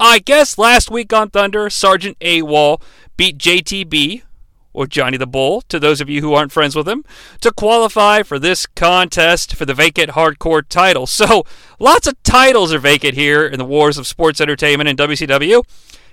[0.00, 2.80] I guess last week on Thunder, Sergeant AWOL
[3.18, 4.22] beat JTB,
[4.72, 7.04] or Johnny the Bull, to those of you who aren't friends with him,
[7.40, 11.06] to qualify for this contest for the vacant hardcore title.
[11.18, 11.44] So,
[11.80, 15.64] lots of titles are vacant here in the wars of sports entertainment in WCW.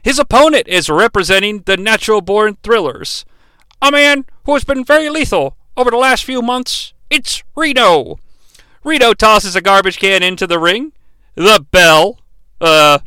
[0.02, 3.24] His opponent is representing the Natural Born Thrillers,
[3.82, 6.94] a man who has been very lethal over the last few months.
[7.12, 8.18] It's Reno.
[8.84, 10.92] Reno tosses a garbage can into the ring.
[11.36, 12.20] The bell,
[12.60, 13.00] uh,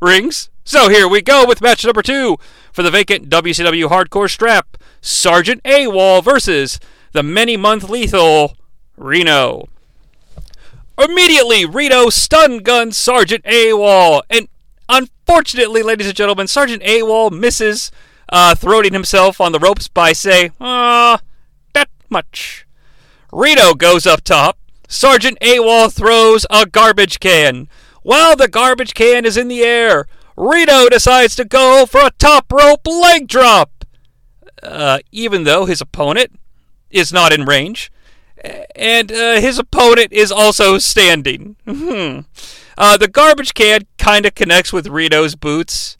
[0.00, 0.50] rings.
[0.64, 2.36] So here we go with match number two
[2.72, 6.78] for the vacant WCW Hardcore strap Sergeant AWOL versus
[7.12, 8.56] the many month lethal
[8.96, 9.68] Reno.
[10.98, 14.48] Immediately, Reno stun guns Sergeant AWOL, and
[14.88, 17.90] unfortunately, ladies and gentlemen, Sergeant AWOL misses
[18.28, 21.20] uh, throating himself on the ropes by, say, ah,
[21.72, 22.66] that much.
[23.32, 24.58] Reno goes up top.
[24.88, 27.68] Sergeant AWOL throws a garbage can.
[28.02, 30.06] While the garbage can is in the air,
[30.40, 33.84] Reno decides to go for a top rope leg drop.
[34.62, 36.38] Uh, even though his opponent
[36.90, 37.92] is not in range,
[38.74, 41.56] and uh, his opponent is also standing.
[41.66, 42.20] Hmm.
[42.78, 45.98] uh, the garbage can kind of connects with Rito's boots.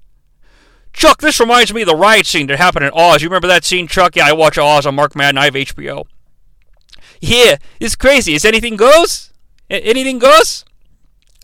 [0.92, 3.22] Chuck, this reminds me of the riot scene that happened in Oz.
[3.22, 4.16] You remember that scene, Chuck?
[4.16, 5.38] Yeah, I watch Oz on Mark Madden.
[5.38, 6.04] I have HBO.
[7.20, 8.34] Yeah, it's crazy.
[8.34, 9.32] Is anything goes?
[9.70, 10.64] A- anything goes?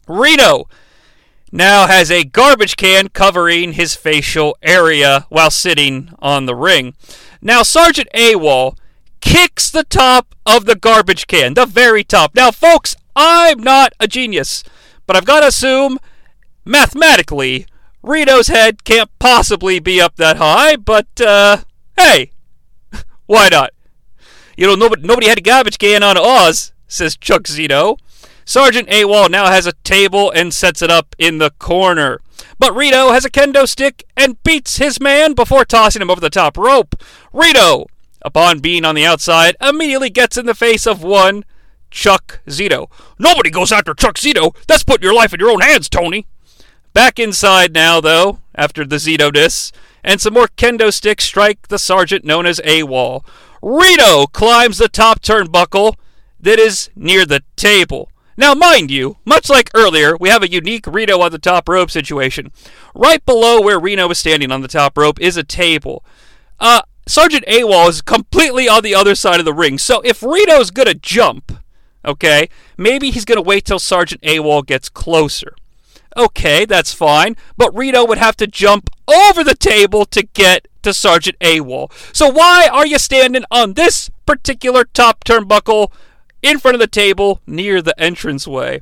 [0.08, 0.64] Reno
[1.56, 6.94] now has a garbage can covering his facial area while sitting on the ring.
[7.40, 8.76] Now, Sergeant AWOL
[9.20, 12.34] kicks the top of the garbage can, the very top.
[12.34, 14.62] Now, folks, I'm not a genius,
[15.06, 15.98] but I've got to assume
[16.64, 17.66] mathematically
[18.02, 21.58] Reno's head can't possibly be up that high, but uh,
[21.96, 22.32] hey,
[23.26, 23.70] why not?
[24.56, 27.98] You know, nobody, nobody had a garbage can on Oz, says Chuck Zito.
[28.48, 32.20] Sergeant AWOL now has a table and sets it up in the corner.
[32.60, 36.30] But Rito has a kendo stick and beats his man before tossing him over the
[36.30, 36.94] top rope.
[37.32, 37.86] Rito,
[38.22, 41.44] upon being on the outside, immediately gets in the face of one
[41.90, 42.86] Chuck Zito.
[43.18, 44.54] Nobody goes after Chuck Zito.
[44.68, 46.26] That's putting your life in your own hands, Tony.
[46.92, 49.72] Back inside now, though, after the Zito diss,
[50.04, 53.26] and some more kendo sticks strike the sergeant known as AWOL.
[53.60, 55.96] Rito climbs the top turnbuckle
[56.38, 58.08] that is near the table.
[58.36, 61.90] Now, mind you, much like earlier, we have a unique Reno on the top rope
[61.90, 62.52] situation.
[62.94, 66.04] Right below where Reno is standing on the top rope is a table.
[66.60, 70.70] Uh, Sergeant AWOL is completely on the other side of the ring, so if Reno's
[70.70, 71.52] gonna jump,
[72.04, 75.54] okay, maybe he's gonna wait till Sergeant AWOL gets closer.
[76.16, 80.92] Okay, that's fine, but Reno would have to jump over the table to get to
[80.92, 81.92] Sergeant AWOL.
[82.14, 85.92] So why are you standing on this particular top turnbuckle
[86.42, 88.80] in front of the table near the entranceway.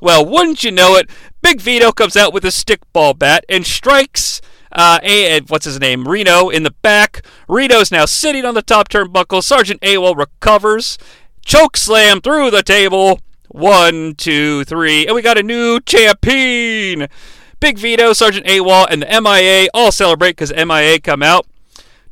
[0.00, 1.08] Well, wouldn't you know it,
[1.40, 4.40] Big Vito comes out with a stickball bat and strikes
[4.72, 6.06] Uh, what's his name?
[6.06, 7.24] Reno in the back.
[7.48, 9.42] Reno's now sitting on the top turnbuckle.
[9.42, 10.98] Sergeant AWOL recovers.
[11.42, 13.20] Choke slam through the table.
[13.48, 15.06] One, two, three.
[15.06, 17.08] And we got a new champion.
[17.58, 21.46] Big Vito, Sergeant AWOL, and the MIA all celebrate because MIA come out.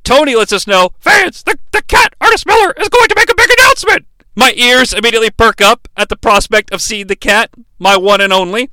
[0.04, 3.34] Tony lets us know, fans, the, the cat, Ernest Miller, is going to make a
[3.34, 4.06] big announcement.
[4.34, 8.32] My ears immediately perk up at the prospect of seeing the cat, my one and
[8.32, 8.70] only.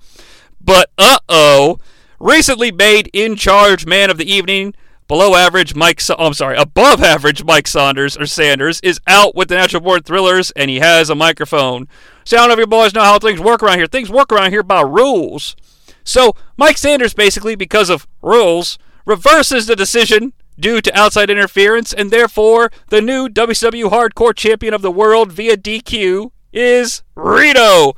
[0.59, 1.79] But uh oh,
[2.19, 4.73] recently made in charge man of the evening,
[5.07, 9.49] below average Mike, oh, I'm sorry, above average Mike Saunders or Sanders is out with
[9.49, 11.87] the Natural Born Thrillers, and he has a microphone.
[12.23, 13.87] So I don't know if you boys know how things work around here.
[13.87, 15.55] Things work around here by rules.
[16.03, 22.11] So Mike Sanders basically, because of rules, reverses the decision due to outside interference, and
[22.11, 27.93] therefore the new WCW Hardcore Champion of the World via DQ is Reno.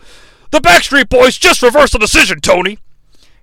[0.51, 2.77] The Backstreet Boys just reversed the decision, Tony.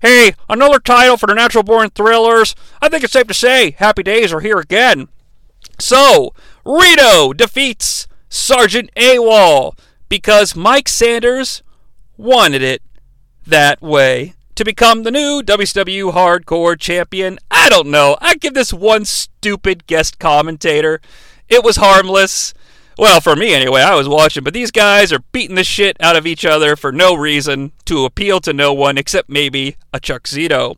[0.00, 2.54] Hey, another title for the Natural Born Thrillers.
[2.80, 5.08] I think it's safe to say Happy Days are here again.
[5.78, 6.32] So,
[6.64, 9.76] Reno defeats Sergeant AWOL
[10.08, 11.62] because Mike Sanders
[12.16, 12.82] wanted it
[13.46, 17.38] that way to become the new WCW Hardcore Champion.
[17.62, 18.16] I don't know.
[18.22, 20.98] I give this one stupid guest commentator.
[21.46, 22.54] It was harmless.
[22.96, 26.16] Well, for me anyway, I was watching, but these guys are beating the shit out
[26.16, 30.22] of each other for no reason to appeal to no one except maybe a Chuck
[30.22, 30.76] Zito.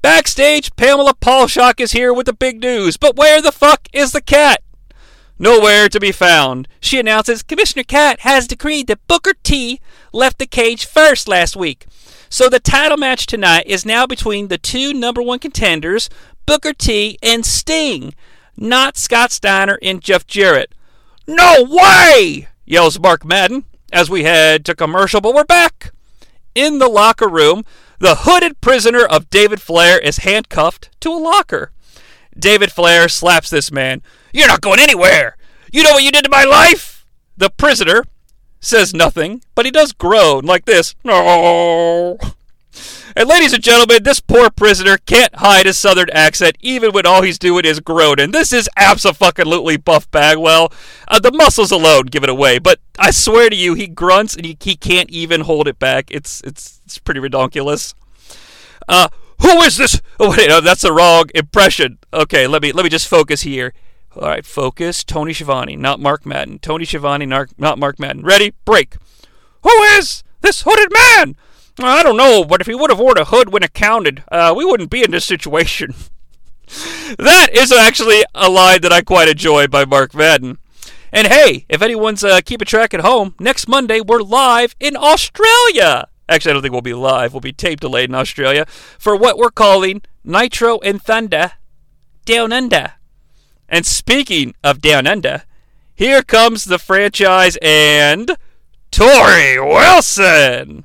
[0.00, 4.22] Backstage, Pamela Paulshock is here with the big news, but where the fuck is the
[4.22, 4.62] cat?
[5.38, 6.68] Nowhere to be found.
[6.80, 9.78] She announces Commissioner Cat has decreed that Booker T
[10.10, 11.84] left the cage first last week.
[12.28, 16.08] So the title match tonight is now between the two number one contenders,
[16.46, 18.14] Booker T and Sting,
[18.56, 20.74] not Scott Steiner and Jeff Jarrett.
[21.26, 22.48] No way!
[22.64, 25.92] yells Mark Madden as we head to commercial, but we're back.
[26.54, 27.64] In the locker room,
[27.98, 31.70] the hooded prisoner of David Flair is handcuffed to a locker.
[32.38, 34.02] David Flair slaps this man.
[34.32, 35.36] You're not going anywhere!
[35.72, 37.06] You know what you did to my life?
[37.36, 38.04] The prisoner
[38.64, 40.94] says nothing, but he does groan like this.
[41.04, 42.18] No.
[43.16, 47.22] And ladies and gentlemen, this poor prisoner can't hide his southern accent even when all
[47.22, 48.32] he's doing is groaning.
[48.32, 50.72] This is absolutely Buff Bagwell.
[51.06, 54.44] Uh, the muscles alone give it away, but I swear to you, he grunts and
[54.44, 56.10] he, he can't even hold it back.
[56.10, 57.94] It's it's it's pretty ridiculous.
[58.88, 59.08] Uh,
[59.40, 60.00] who is this?
[60.18, 61.98] Oh wait, no, that's the wrong impression.
[62.12, 63.74] Okay, let me let me just focus here.
[64.16, 65.02] All right, focus.
[65.02, 66.58] Tony Schiavone, not Mark Madden.
[66.60, 68.22] Tony Schiavone, not Mark Madden.
[68.22, 68.52] Ready?
[68.64, 68.96] Break.
[69.62, 71.36] Who is this hooded man?
[71.80, 74.54] I don't know, but if he would have worn a hood when it counted, uh,
[74.56, 75.94] we wouldn't be in this situation.
[77.18, 80.58] that is actually a line that I quite enjoy by Mark Madden.
[81.12, 86.08] And hey, if anyone's uh, keeping track at home, next Monday we're live in Australia.
[86.28, 87.32] Actually, I don't think we'll be live.
[87.32, 91.52] We'll be tape delayed in Australia for what we're calling Nitro and Thunder
[92.24, 92.92] Down Under.
[93.74, 95.42] And speaking of Down Under,
[95.96, 98.36] here comes the franchise and
[98.92, 100.84] Torrie Wilson.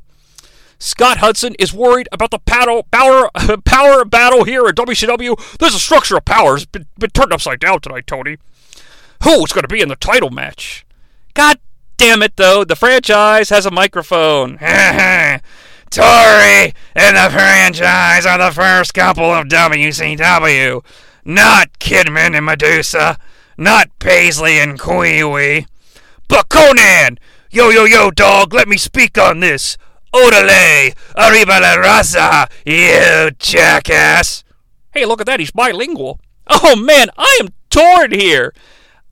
[0.80, 3.30] Scott Hudson is worried about the paddle, power,
[3.64, 5.60] power battle here at WCW.
[5.60, 8.38] There's a structure of power has been, been turned upside down tonight, Tony.
[9.24, 10.84] Who's going to be in the title match?
[11.36, 11.60] God
[11.98, 12.64] damn it, though.
[12.64, 14.58] The franchise has a microphone.
[15.92, 20.84] Torrie and the franchise are the first couple of WCW.
[21.26, 23.18] Not Kidman and Medusa.
[23.58, 25.66] Not Paisley and Kwee Wee.
[26.28, 27.18] But Konnan!
[27.52, 29.78] Yo, yo, yo, dog, let me speak on this.
[30.14, 30.96] Orale!
[31.16, 32.50] Arriba la raza!
[32.66, 34.44] You jackass!
[34.92, 36.20] Hey, look at that, he's bilingual.
[36.48, 38.54] Oh man, I am torn here!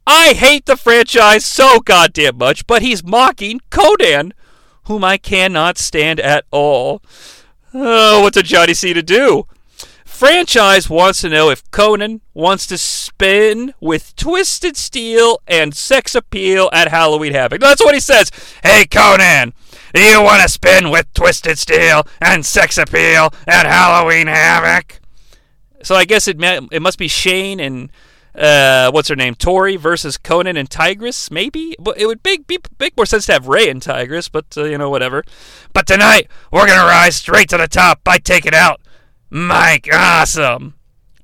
[0.06, 4.32] I hate the franchise so goddamn much, but he's mocking Konnan,
[4.86, 7.02] whom I cannot stand at all.
[7.74, 9.48] Oh, what's a Jonnie Sea to do?
[10.18, 16.72] Franchise wants to know if Konnan wants to spin with Twisted Steel and sex appeal
[16.74, 17.62] at Halloween Havoc.
[17.62, 18.32] That's what he says.
[18.64, 19.54] Hey, Konnan,
[19.94, 25.00] do you want to spin with Twisted Steel and sex appeal at Halloween Havoc?
[25.84, 27.92] So I guess it it must be Shane and
[28.34, 31.76] uh, what's her name, Torrie versus Konnan and Tigress, maybe.
[31.78, 34.64] But it would make be, make more sense to have Rey and Tigress, but uh,
[34.64, 35.24] you know whatever.
[35.74, 38.82] But tonight we're gonna rise straight to the top by taking out
[39.30, 40.76] Mike Awesome.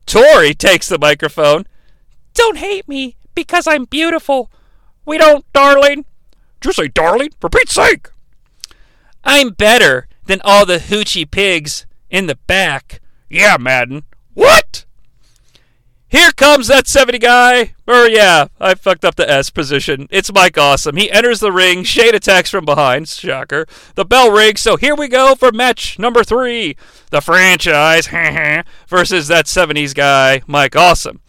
[0.06, 1.66] Torrie takes the microphone.
[2.34, 4.52] Don't hate me because I'm beautiful.
[5.06, 6.06] We don't, darling.
[6.60, 7.32] Did you say darling?
[7.40, 8.10] For Pete's sake.
[9.24, 13.02] I'm better than all the hoochie pigs in the back.
[13.30, 14.04] Yeah, Madden.
[14.34, 14.86] What?
[16.14, 17.74] Here comes that 70 guy.
[17.88, 20.08] Or, yeah, I fucked up the S position.
[20.12, 20.96] It's Mike Awesome.
[20.96, 21.84] He enters the ring.
[21.84, 23.08] Shane attacks from behind.
[23.10, 23.66] Shocker.
[23.96, 24.62] The bell rings.
[24.62, 26.78] So here we go for match number three.
[27.10, 28.06] The franchise
[28.88, 31.20] versus that 70s guy, Mike Awesome.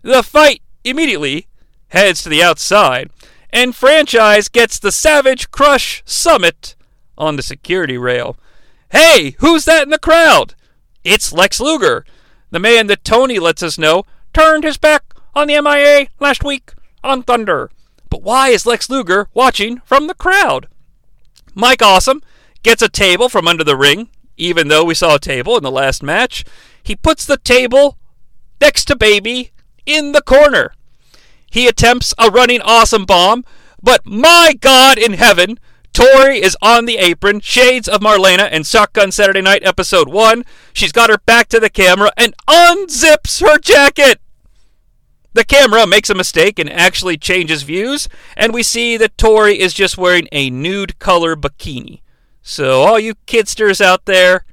[0.00, 1.46] The fight immediately
[1.88, 3.10] heads to the outside,
[3.50, 6.76] and franchise gets the Savage Crush Summit
[7.18, 8.38] on the security rail.
[8.90, 10.54] Hey, who's that in the crowd?
[11.04, 12.06] It's Lex Luger,
[12.48, 14.04] the man that Tony lets us know
[14.40, 16.72] turned his back on the MIA last week
[17.04, 17.70] on Thunder.
[18.08, 20.66] But why is Lex Luger watching from the crowd?
[21.54, 22.22] Mike Awesome
[22.62, 25.70] gets a table from under the ring, even though we saw a table in the
[25.70, 26.46] last match.
[26.82, 27.98] He puts the table
[28.62, 29.50] next to Baby
[29.84, 30.72] in the corner.
[31.50, 33.44] He attempts a running awesome bomb,
[33.82, 35.60] but my God in heaven,
[35.92, 40.44] Torrie is on the apron, shades of Marlena and Shotgun Saturday Night episode 1.
[40.72, 44.18] She's got her back to the camera and unzips her jacket.
[45.32, 49.72] The camera makes a mistake and actually changes views, and we see that Torrie is
[49.72, 52.00] just wearing a nude color bikini.
[52.42, 54.44] So, all you kidsters out there,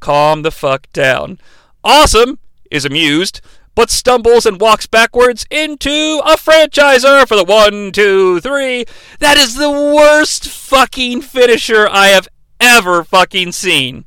[0.00, 1.38] calm the fuck down.
[1.82, 2.38] Awesome
[2.70, 3.40] is amused,
[3.74, 8.84] but stumbles and walks backwards into a franchiser for the one, two, three.
[9.20, 12.28] That is the worst fucking finisher I have
[12.60, 14.04] ever fucking seen.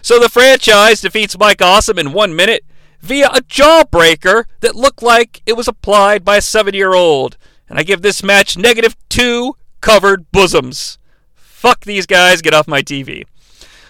[0.00, 2.64] So the franchise defeats Mike Awesome in one minute
[3.02, 7.36] via a jawbreaker that looked like it was applied by a seven year old.
[7.68, 10.98] And I give this match negative two covered bosoms.
[11.34, 13.24] Fuck these guys, get off my TV.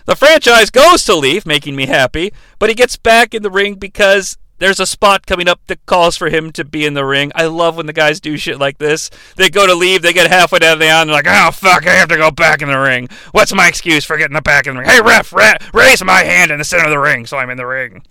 [0.04, 3.76] The franchise goes to leave, making me happy, but he gets back in the ring
[3.76, 7.32] because there's a spot coming up that calls for him to be in the ring.
[7.34, 9.10] I love when the guys do shit like this.
[9.36, 11.86] They go to leave, they get halfway down the aisle, and they're like, oh, fuck,
[11.86, 13.08] I have to go back in the ring.
[13.32, 14.90] What's my excuse for getting back in the ring?
[14.90, 17.56] Hey, ref, ra- raise my hand in the center of the ring so I'm in
[17.56, 18.02] the ring.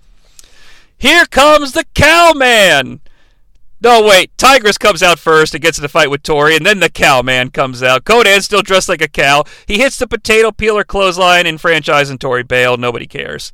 [1.01, 3.01] Here comes the cowman.
[3.81, 4.37] No, wait.
[4.37, 7.49] Tigress comes out first and gets in a fight with Torrie, and then the cowman
[7.49, 8.03] comes out.
[8.03, 9.43] Konnan still dressed like a cow.
[9.65, 12.77] He hits the potato peeler clothesline in franchise, and Torrie bail.
[12.77, 13.51] Nobody cares.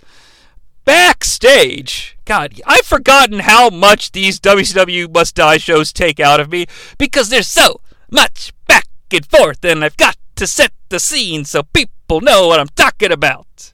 [0.84, 6.66] Backstage, God, I've forgotten how much these WCW Must Die shows take out of me
[6.98, 7.80] because there's so
[8.12, 12.60] much back and forth, and I've got to set the scene so people know what
[12.60, 13.72] I'm talking about.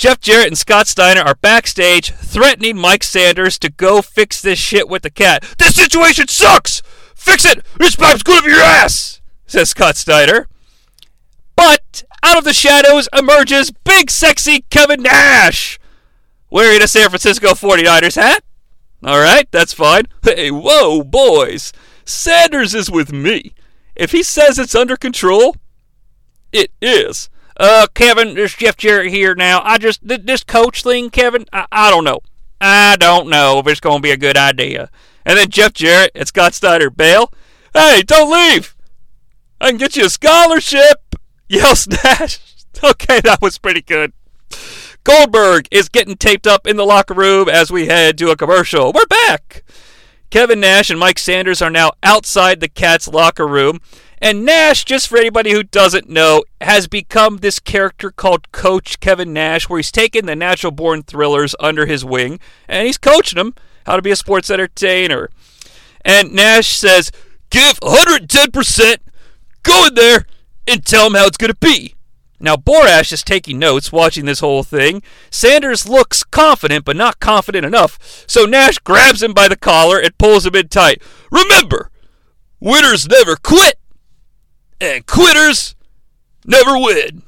[0.00, 4.88] Jeff Jarrett and Scott Steiner are backstage threatening Mike Sanders to go fix this shit
[4.88, 5.44] with the cat.
[5.58, 6.80] This situation sucks!
[7.14, 7.62] Fix it!
[7.78, 9.20] This pipe's good for your ass!
[9.46, 10.48] Says Scott Steiner.
[11.54, 15.78] But out of the shadows emerges big sexy Kevin Nash
[16.48, 18.42] wearing a San Francisco 49ers hat.
[19.06, 20.04] Alright, that's fine.
[20.22, 21.74] Hey, whoa, boys.
[22.06, 23.52] Sanders is with me.
[23.94, 25.56] If he says it's under control,
[26.52, 27.28] it is.
[27.60, 29.60] Uh, Kevin, there's Jeff Jarrett here now.
[29.62, 32.20] I just, th- this coach thing, Kevin, I, I don't know.
[32.58, 34.90] I don't know if it's going to be a good idea.
[35.26, 37.30] And then Jeff Jarrett and Scott Steiner bail.
[37.74, 38.74] Hey, don't leave.
[39.60, 41.14] I can get you a scholarship.
[41.48, 42.40] Yells Nash.
[42.82, 44.14] Okay, that was pretty good.
[45.04, 48.90] Goldberg is getting taped up in the locker room as we head to a commercial.
[48.92, 49.64] We're back.
[50.30, 53.80] Kevin Nash and Mike Sanders are now outside the Cats locker room.
[54.20, 59.32] And Nash, just for anybody who doesn't know, has become this character called Coach Kevin
[59.32, 63.54] Nash, where he's taken the natural born thrillers under his wing and he's coaching them
[63.86, 65.30] how to be a sports entertainer.
[66.04, 67.10] And Nash says,
[67.48, 68.98] Give 110%,
[69.62, 70.26] go in there,
[70.68, 71.94] and tell him how it's going to be.
[72.38, 75.02] Now, Borash is taking notes watching this whole thing.
[75.30, 80.16] Sanders looks confident, but not confident enough, so Nash grabs him by the collar and
[80.16, 81.02] pulls him in tight.
[81.30, 81.90] Remember,
[82.60, 83.79] winners never quit
[84.80, 85.74] and quitters
[86.44, 87.22] never win.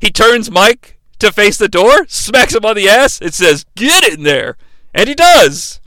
[0.00, 4.12] He turns Mike to face the door, smacks him on the ass, and says, Get
[4.12, 4.56] in there!
[4.94, 5.80] And he does.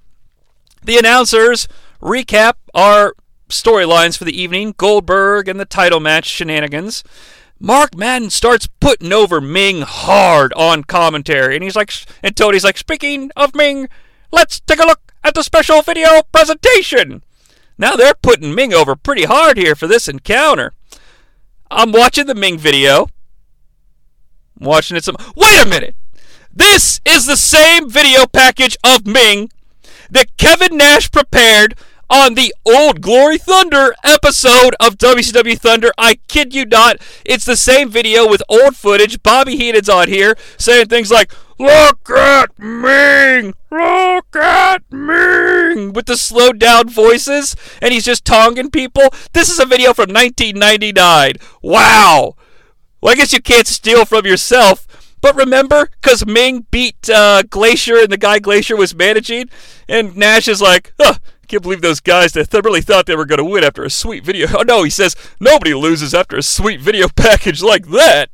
[0.84, 1.68] The announcers
[2.02, 3.16] recap our
[3.50, 7.04] storylines for the evening Goldberg and the title match shenanigans.
[7.60, 12.78] Mark Madden starts putting over Ming hard on commentary, and he's like, and Tony's like,
[12.78, 13.88] speaking of Ming,
[14.32, 17.24] let's take a look at the special video presentation.
[17.78, 20.74] Now they're putting Ming over pretty hard here for this encounter.
[21.76, 23.08] I'm watching the Ming video.
[24.60, 25.18] I'm watching it some.
[25.36, 25.96] Wait a minute!
[26.54, 29.50] This is the same video package of Ming
[30.10, 31.76] that Kevin Nash prepared
[32.14, 35.92] on the old Glory Thunder episode of WCW Thunder.
[35.98, 36.98] I kid you not.
[37.26, 39.24] It's the same video with old footage.
[39.24, 43.56] Bobby Heenan's on here saying things like, Look at Ming!
[43.72, 45.92] Look at Ming!
[45.94, 49.10] With the slowed down voices, and he's just tonguing people.
[49.34, 51.34] This is a video from 1999.
[51.64, 52.36] Wow!
[53.02, 54.88] Well, I guess you can't steal from yourself,
[55.20, 59.50] But remember, because Ming beat uh, Glacier and the guy Glacier was managing,
[59.88, 63.18] and Nash is like, huh, I can't believe those guys that th- really thought they
[63.18, 64.48] were going to win after a sweet video.
[64.54, 68.30] Oh no, he says, nobody loses after a sweet video package like that.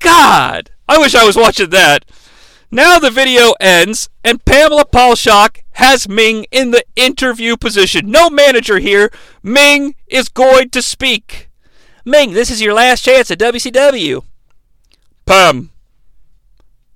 [0.00, 2.04] God, I wish I was watching that.
[2.70, 8.10] Now the video ends, and Pamela Paulshock has Ming in the interview position.
[8.10, 9.10] No manager here.
[9.42, 11.48] Ming is going to speak.
[12.04, 14.22] Ming, this is your last chance at WCW.
[15.24, 15.70] Pam,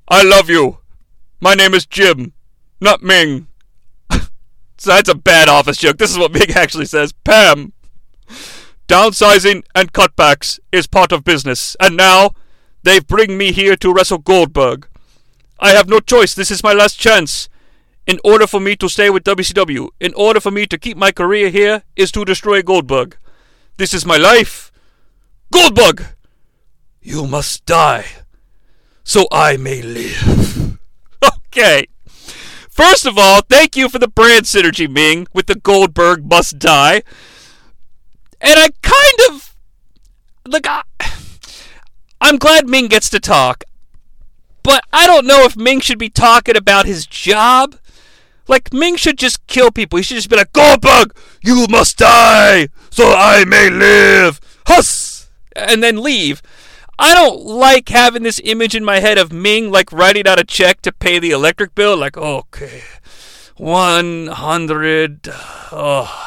[0.08, 0.78] I love you.
[1.40, 2.32] My name is Jim,
[2.80, 3.48] not Ming.
[4.80, 5.98] So that's a bad office joke.
[5.98, 7.12] This is what Ming actually says.
[7.12, 7.74] Pam,
[8.88, 12.30] downsizing and cutbacks is part of business, and now
[12.82, 14.88] they bring me here to wrestle Goldberg.
[15.58, 16.32] I have no choice.
[16.34, 17.50] This is my last chance.
[18.06, 21.12] In order for me to stay with WCW, in order for me to keep my
[21.12, 23.18] career here, is to destroy Goldberg.
[23.76, 24.72] This is my life.
[25.52, 26.06] Goldberg,
[27.02, 28.06] you must die,
[29.04, 30.78] so I may live.
[31.36, 31.86] okay.
[32.80, 37.02] First of all, thank you for the brand synergy, Ming, with the Goldberg must die.
[38.40, 39.54] And I kind of.
[40.46, 40.82] Look, I,
[42.22, 43.64] I'm glad Ming gets to talk.
[44.62, 47.76] But I don't know if Ming should be talking about his job.
[48.48, 49.98] Like, Ming should just kill people.
[49.98, 54.40] He should just be like, Goldberg, you must die, so I may live.
[54.66, 55.28] Huss!
[55.54, 56.40] And then leave.
[57.00, 60.44] I don't like having this image in my head of Ming, like, writing out a
[60.44, 61.96] check to pay the electric bill.
[61.96, 62.82] Like, okay,
[63.56, 65.30] 100.
[65.72, 66.26] Oh.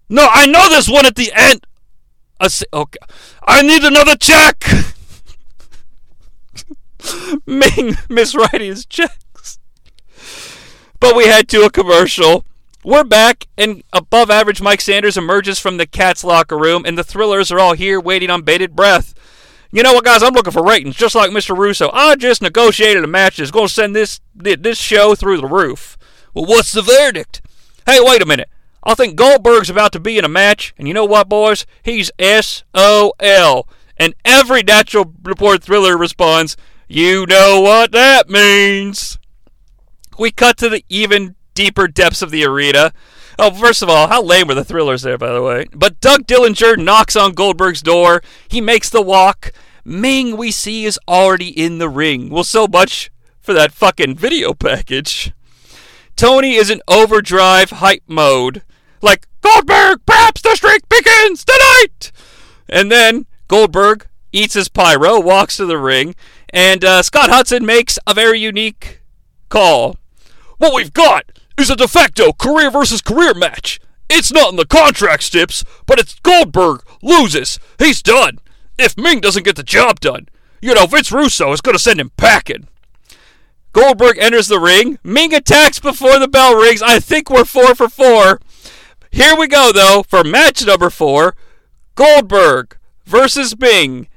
[0.09, 1.65] No, I know there's one at the end.
[2.41, 2.99] A okay.
[3.47, 4.65] I need another check.
[7.47, 9.59] Ming miswriting his checks.
[10.99, 12.45] But we head to a commercial.
[12.85, 17.05] We're back, and above average Mike Sanders emerges from the Cats locker room, and the
[17.05, 19.15] thrillers are all here waiting on bated breath.
[19.73, 20.23] You know what, guys?
[20.23, 21.57] I'm looking for ratings, just like Mr.
[21.57, 21.91] Russo.
[21.93, 25.97] I just negotiated a match that's going to send this this show through the roof.
[26.35, 27.41] Well, what's the verdict?
[27.87, 28.49] Hey, wait a minute.
[28.83, 31.67] I think Goldberg's about to be in a match, and you know what, boys?
[31.83, 33.69] He's S O L.
[33.97, 36.57] And every natural report thriller responds,
[36.93, 39.17] You know what that means.
[40.19, 42.93] We cut to the even deeper depths of the arena.
[43.39, 45.67] Oh, first of all, how lame were the thrillers there, by the way?
[45.73, 48.23] But Doug Dillinger knocks on Goldberg's door.
[48.49, 49.53] He makes the walk.
[49.85, 52.29] Ming, we see, is already in the ring.
[52.29, 55.33] Well, so much for that fucking video package.
[56.17, 58.63] Tony is in overdrive hype mode.
[59.01, 62.11] Like, Goldberg, perhaps the streak begins tonight!
[62.69, 66.15] And then Goldberg eats his pyro, walks to the ring,
[66.53, 69.03] and uh, Scott Hudson makes a very unique
[69.49, 69.97] call.
[70.59, 71.25] What we've got
[71.59, 73.81] is a de facto career versus career match.
[74.09, 77.59] It's not in the contract stips, but it's Goldberg loses.
[77.79, 78.39] He's done.
[78.79, 80.29] If Ming doesn't get the job done,
[80.61, 82.67] you know, Vince Russo is going to send him packing.
[83.73, 84.99] Goldberg enters the ring.
[85.05, 86.83] Ming attacks before the bell rings.
[86.83, 88.41] I think we're four for four.
[89.13, 91.35] Here we go, though, for match number four
[91.95, 94.09] Goldberg versus Ming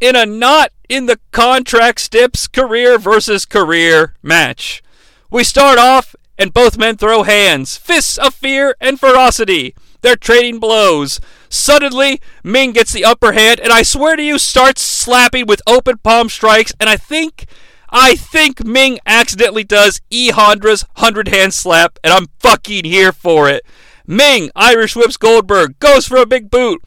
[0.00, 4.82] in a not in the contract stips career versus career match.
[5.30, 9.74] We start off, and both men throw hands, fists of fear and ferocity.
[10.02, 11.20] They're trading blows.
[11.48, 15.98] Suddenly, Ming gets the upper hand, and I swear to you, starts slapping with open
[15.98, 17.46] palm strikes, and I think.
[17.88, 23.48] I think Ming accidentally does E Honda's 100 hand slap, and I'm fucking here for
[23.48, 23.64] it.
[24.06, 26.82] Ming Irish whips Goldberg, goes for a big boot.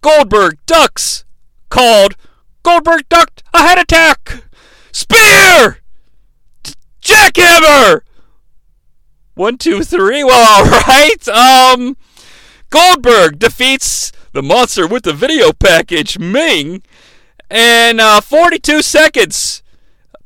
[0.00, 1.24] Goldberg ducks.
[1.68, 2.16] Called.
[2.62, 4.44] Goldberg ducked a head attack.
[4.92, 5.78] Spear!
[7.02, 8.02] Jackhammer!
[9.34, 10.22] One, two, three.
[10.22, 11.28] Well, alright.
[11.28, 11.96] Um,
[12.68, 16.82] Goldberg defeats the monster with the video package, Ming,
[17.50, 19.62] in uh, 42 seconds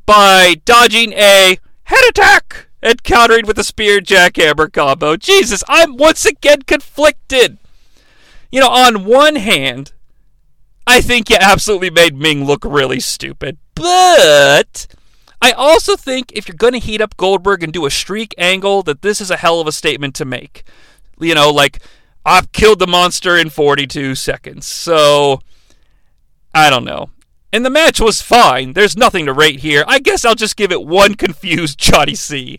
[0.04, 5.16] by dodging a head attack and countering with a spear jackhammer combo.
[5.16, 7.58] Jesus, I'm once again conflicted.
[8.52, 9.92] You know, on one hand,
[10.86, 13.58] I think you absolutely made Ming look really stupid.
[13.74, 14.86] But
[15.40, 18.82] I also think if you're going to heat up Goldberg and do a streak angle,
[18.84, 20.64] that this is a hell of a statement to make.
[21.18, 21.80] You know, like,
[22.24, 24.66] I've killed the monster in 42 seconds.
[24.66, 25.40] So,
[26.54, 27.10] I don't know.
[27.52, 28.72] And the match was fine.
[28.72, 29.84] There's nothing to rate here.
[29.86, 32.58] I guess I'll just give it one confused Jonnie Sea.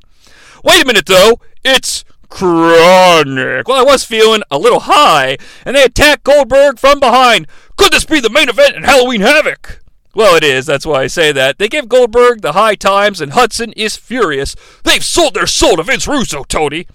[0.64, 1.40] Wait a minute, though.
[1.64, 2.06] It's
[2.36, 3.66] chronic.
[3.66, 7.48] Well, I was feeling a little high, and they attack Goldberg from behind.
[7.78, 9.82] Could this be the main event in Halloween Havoc?
[10.14, 10.66] Well, it is.
[10.66, 11.60] That's why I say that.
[11.60, 14.54] They give Goldberg the high times, and Hudson is furious.
[14.84, 16.88] They've sold their soul to Vince Russo, Tony.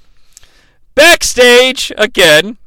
[0.94, 2.58] Backstage, again,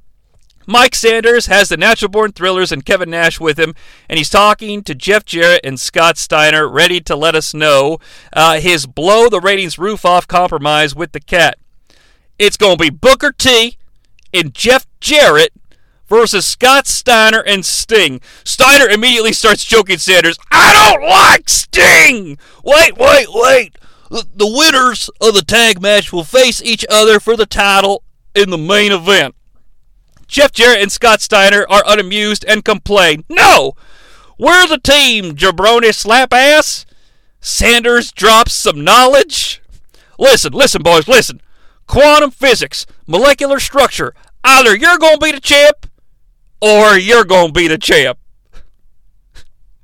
[0.66, 3.76] Mike Sanders has the Natural Born Thrillers and Kevin Nash with him,
[4.10, 8.00] and he's talking to Jeff Jarrett and Scott Steiner, ready to let us know
[8.32, 11.60] uh, his blow the ratings roof off compromise with the cat.
[12.46, 13.78] It's going to be Booker T
[14.34, 15.54] and Jeff Jarrett
[16.10, 18.20] versus Scott Steiner and Sting.
[18.44, 20.38] Steiner immediately starts joking Sanders.
[20.52, 22.38] I don't like Sting!
[22.62, 23.78] Wait, wait, wait!
[24.10, 28.04] The winners of the tag match will face each other for the title
[28.36, 29.36] in the main event.
[30.28, 33.72] Jeff Jarrett and Scott Steiner are unamused and complain, No!
[34.38, 36.86] We're the team, jabroni slap ass!
[37.40, 39.62] Sanders drops some knowledge.
[40.20, 41.40] Listen, listen, boys, listen.
[41.94, 44.16] Quantum physics, molecular structure.
[44.44, 45.86] Either you're going to be the champ
[46.60, 48.18] or you're going to be the champ.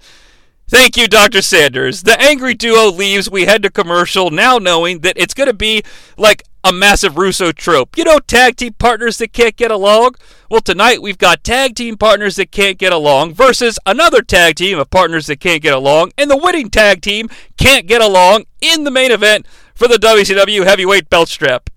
[0.67, 1.43] Thank you, Dr.
[1.43, 2.01] Sanders.
[2.01, 3.29] The angry duo leaves.
[3.29, 5.83] We head to commercial now knowing that it's going to be
[6.17, 7.95] like a massive Russo trope.
[7.95, 10.15] You know, tag team partners that can't get along?
[10.49, 14.79] Well, tonight we've got tag team partners that can't get along versus another tag team
[14.79, 18.83] of partners that can't get along, and the winning tag team can't get along in
[18.83, 19.45] the main event
[19.75, 21.69] for the WCW Heavyweight Belt Strap.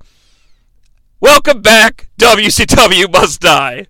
[1.23, 3.87] Welcome back, WCW Must Die.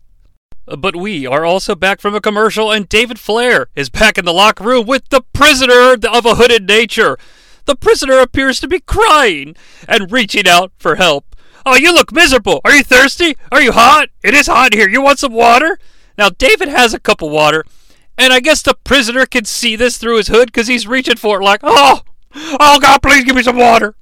[0.69, 4.27] Uh, But we are also back from a commercial, and David Flair is back in
[4.27, 7.17] the locker room with the prisoner of a hooded nature.
[7.65, 9.57] The prisoner appears to be crying
[9.89, 11.35] and reaching out for help.
[11.65, 12.61] Oh, you look miserable.
[12.67, 13.35] Are you thirsty?
[13.51, 14.11] Are you hot?
[14.23, 14.91] It is hot here.
[14.91, 15.79] You want some water?
[16.19, 17.65] Now, David has a cup of water,
[18.19, 21.41] and I guess the prisoner can see this through his hood because he's reaching for
[21.41, 22.03] it like, oh,
[22.61, 23.95] oh, God, please give me some water.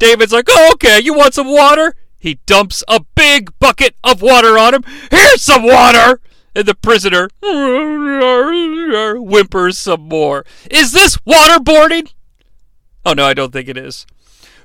[0.00, 1.94] David's like, oh, okay, you want some water?
[2.18, 4.84] He dumps a big bucket of water on him.
[5.10, 6.20] Here's some water!
[6.54, 7.28] And the prisoner
[9.20, 10.44] whimpers some more.
[10.70, 12.14] Is this waterboarding?
[13.04, 14.06] Oh, no, I don't think it is.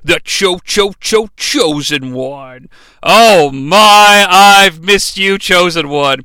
[0.02, 2.68] The Cho Cho Cho Chosen One.
[3.02, 6.24] Oh, my, I've missed you, Chosen One.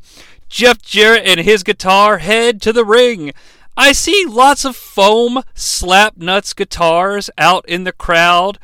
[0.50, 3.34] Jeff Jarrett and his guitar head to the ring.
[3.76, 8.58] I see lots of foam slap nuts guitars out in the crowd.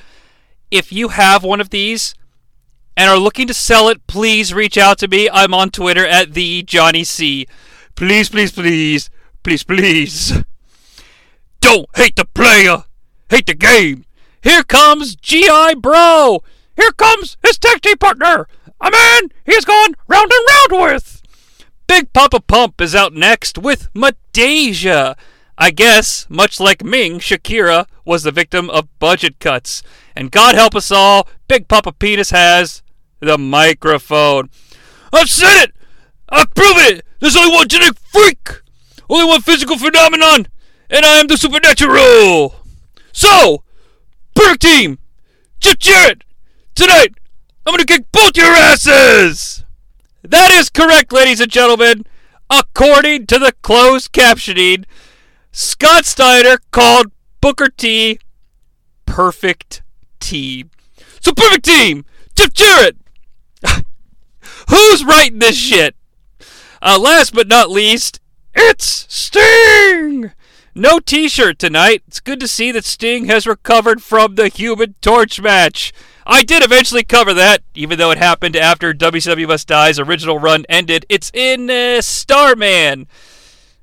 [0.72, 2.16] If you have one of these,
[2.96, 5.30] and are looking to sell it, please reach out to me.
[5.32, 7.48] I'm on Twitter at the Jonnie Sea.
[7.96, 9.10] Please, please, please,
[9.44, 10.44] please, please.
[11.60, 12.84] Don't hate the player,
[13.30, 14.06] hate the game.
[14.42, 16.44] Here comes GI Bro.
[16.76, 18.48] Here comes his tag team partner,
[18.82, 21.22] a man he's gone round and round with.
[21.88, 25.16] Big Papa Pump is out next with Midajah.
[25.58, 29.84] I guess, much like Ming, Shakira was the victim of budget cuts.
[30.16, 32.83] And God help us all, Big Papa Penis has
[33.26, 34.50] the microphone.
[35.12, 35.76] I've said it!
[36.30, 37.06] I've proven it!
[37.20, 38.62] There's only one genetic freak!
[39.10, 40.48] Only one physical phenomenon!
[40.90, 42.56] And I am the supernatural!
[43.12, 43.64] So,
[44.36, 45.00] perfect team!
[45.60, 46.24] Jeff Jarrett!
[46.76, 47.14] Tonight,
[47.66, 49.64] I'm gonna kick both your asses!
[50.24, 52.06] That is correct, ladies and gentlemen.
[52.50, 54.86] According to the closed captioning,
[55.52, 57.12] Scott Steiner called
[57.42, 58.20] Booker T
[59.14, 59.84] perfect
[60.20, 60.72] team.
[61.20, 62.06] So perfect team!
[62.36, 62.98] Jeff Jarrett!
[64.70, 65.96] Who's writing this shit?
[66.82, 68.20] Uh, last but not least,
[68.54, 70.32] it's Sting!
[70.76, 72.04] No t shirt tonight.
[72.08, 75.94] It's good to see that Sting has recovered from the Human Torch match.
[76.26, 81.06] I did eventually cover that, even though it happened after WCW Die's original run ended.
[81.10, 83.08] It's in uh, Starman.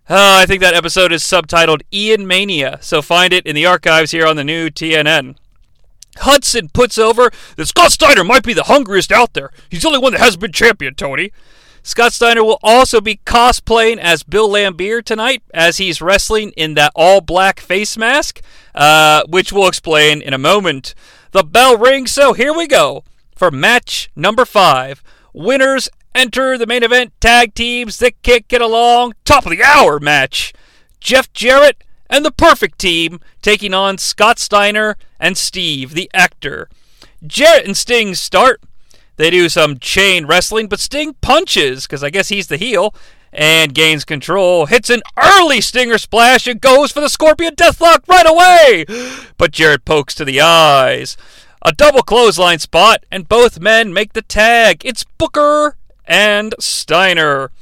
[0.09, 4.11] Uh, I think that episode is subtitled Ian Mania, so find it in the archives
[4.11, 5.37] here on the new TNN.
[6.19, 9.51] Hudson puts over that Scott Steiner might be the hungriest out there.
[9.69, 11.33] He's the only one that hasn't been champion, Tony.
[11.83, 16.93] Scott Steiner will also be cosplaying as Bill Laimbeer tonight as he's wrestling in that
[16.95, 18.43] all black face mask,
[18.75, 20.95] uh, which we'll explain in a moment.
[21.33, 23.05] The bell rings, so here we go
[23.35, 25.03] for match number five.
[25.33, 29.15] Winners enter the main event tag teams that can't get along.
[29.25, 30.53] Top of the hour match.
[31.01, 36.69] Jeff Jarrett and the Perfect Team taking on Scott Steiner and Steve, the actor.
[37.27, 38.61] Jarrett and Sting start.
[39.17, 42.95] They do some chain wrestling, but Sting punches, because I guess he's the heel,
[43.33, 44.67] and gains control.
[44.67, 48.85] Hits an early Stinger splash and goes for the Scorpion Deathlock right away!
[49.37, 51.17] But Jarrett pokes to the eyes.
[51.63, 54.83] A double clothesline spot, and both men make the tag.
[54.85, 57.53] It's Booker and Steiner.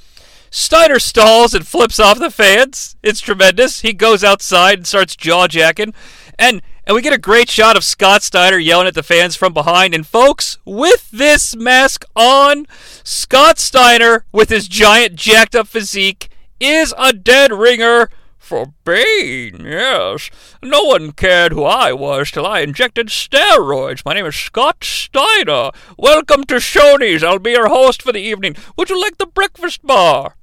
[0.51, 2.97] Steiner stalls and flips off the fans.
[3.03, 3.81] It's tremendous.
[3.81, 5.95] He goes outside and starts jaw jacking.
[6.39, 9.53] And and we get a great shot of Scott Steiner yelling at the fans from
[9.53, 9.95] behind.
[9.95, 12.67] And folks, with this mask on,
[13.05, 20.31] Scott Steiner, with his giant jacked up physique, is a dead ringer For Bane, yes.
[20.63, 24.03] No one cared who I was till I injected steroids.
[24.07, 25.73] My name is Scott Steiner.
[25.99, 27.23] Welcome to Shoney's.
[27.23, 28.57] I'll be your host for the evening.
[28.79, 30.38] Would you like the breakfast bar?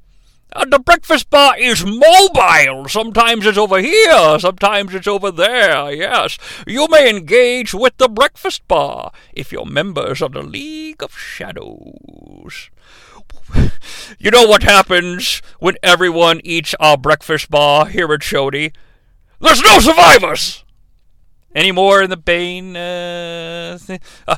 [0.55, 2.87] Uh, the breakfast bar is mobile.
[2.87, 6.37] Sometimes it's over here, sometimes it's over there, yes.
[6.65, 12.69] You may engage with the breakfast bar if you're members of the League of Shadows.
[14.17, 18.73] You know what happens when everyone eats our breakfast bar here at Shoney?
[19.41, 20.63] There's no survivors!
[21.53, 23.99] Any more in the Bane, uh, thing?
[24.27, 24.37] Uh,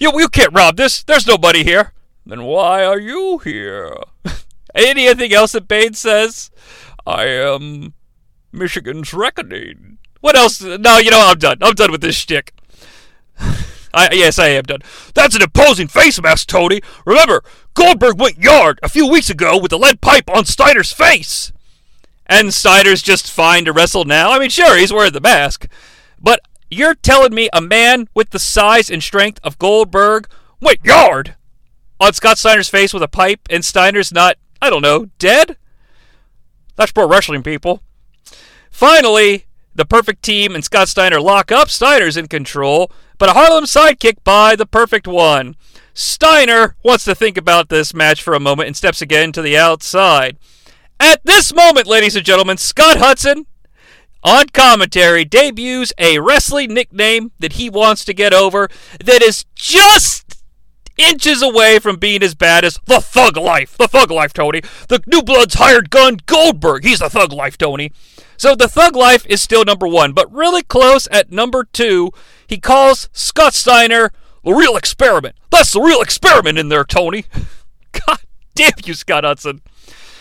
[0.00, 1.04] you, you can't rob this.
[1.04, 1.92] There's nobody here.
[2.26, 3.94] Then why are you here?
[4.74, 6.50] Anything else that Bane says?
[7.06, 7.94] I am
[8.52, 9.98] Michigan's reckoning.
[10.20, 10.62] What else?
[10.62, 11.58] No, you know, I'm done.
[11.62, 12.54] I'm done with this shtick.
[13.94, 14.80] I, yes, I am done.
[15.14, 16.80] That's an imposing face mask, Tony.
[17.04, 17.42] Remember,
[17.74, 21.52] Goldberg went yard a few weeks ago with a lead pipe on Steiner's face.
[22.26, 24.30] And Steiner's just fine to wrestle now.
[24.32, 25.66] I mean, sure, he's wearing the mask.
[26.18, 30.28] But you're telling me a man with the size and strength of Goldberg
[30.60, 31.34] went yard
[32.00, 35.56] on Scott Steiner's face with a pipe and Steiner's not, I don't know, dead?
[36.76, 37.82] That's pro wrestling, people.
[38.70, 41.68] Finally, the perfect team and Scott Steiner lock up.
[41.68, 45.56] Steiner's in control, but a Harlem sidekick by the perfect one.
[45.94, 49.58] Steiner wants to think about this match for a moment and steps again to the
[49.58, 50.38] outside.
[51.00, 53.46] At this moment, ladies and gentlemen, Scott Hudson,
[54.22, 58.68] on commentary, debuts a wrestling nickname that he wants to get over
[59.04, 60.41] that is just
[61.02, 63.76] inches away from being as bad as the Thug Life.
[63.76, 64.62] The Thug Life, Tony.
[64.88, 66.84] The New Blood's hired gun, Goldberg.
[66.84, 67.92] He's the Thug Life, Tony.
[68.36, 72.10] So the Thug Life is still number one, but really close at number two.
[72.46, 74.10] He calls Scott Steiner
[74.44, 75.36] the real experiment.
[75.50, 77.24] That's the real experiment in there, Tony.
[78.06, 78.18] God
[78.54, 79.60] damn you, Scott Hudson.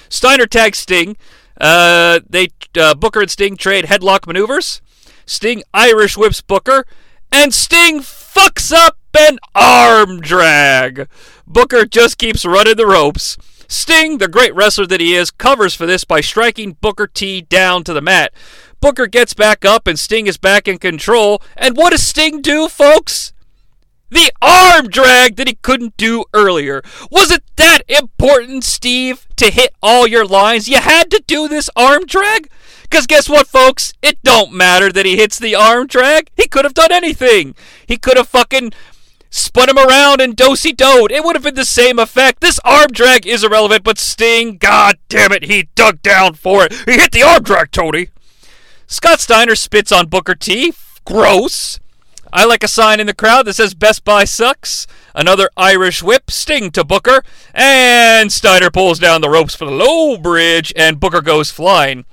[0.09, 1.17] Steiner tags Sting.
[1.59, 4.81] Uh, they uh, Booker and Sting trade headlock maneuvers.
[5.25, 6.85] Sting Irish whips Booker,
[7.31, 8.01] and Sting
[8.33, 11.07] fucks up an arm drag.
[11.45, 13.37] Booker just keeps running the ropes.
[13.67, 17.83] Sting, the great wrestler that he is, covers for this by striking Booker T down
[17.85, 18.33] to the mat.
[18.79, 21.41] Booker gets back up and Sting is back in control.
[21.55, 23.33] And what does Sting do, folks?
[24.09, 26.81] The arm drag that he couldn't do earlier.
[27.09, 30.67] Was it that important, Steve, to hit all your lines?
[30.67, 32.49] You had to do this arm drag?
[32.91, 33.93] Because guess what, folks?
[34.01, 36.29] It don't matter that he hits the arm drag.
[36.35, 37.55] He could have done anything.
[37.87, 38.73] He could have fucking
[39.29, 41.09] spun him around and dosey doed.
[41.09, 42.41] It would have been the same effect.
[42.41, 46.73] This arm drag is irrelevant, but Sting, god damn it, he dug down for it.
[46.85, 48.09] He hit the arm drag, Tony.
[48.87, 50.73] Scott Steiner spits on Booker T.
[51.05, 51.79] Gross.
[52.33, 54.85] I like a sign in the crowd that says Best Buy sucks.
[55.15, 57.23] Another Irish whip, Sting to Booker,
[57.53, 62.03] and Steiner pulls down the ropes for the low bridge, and Booker goes flying.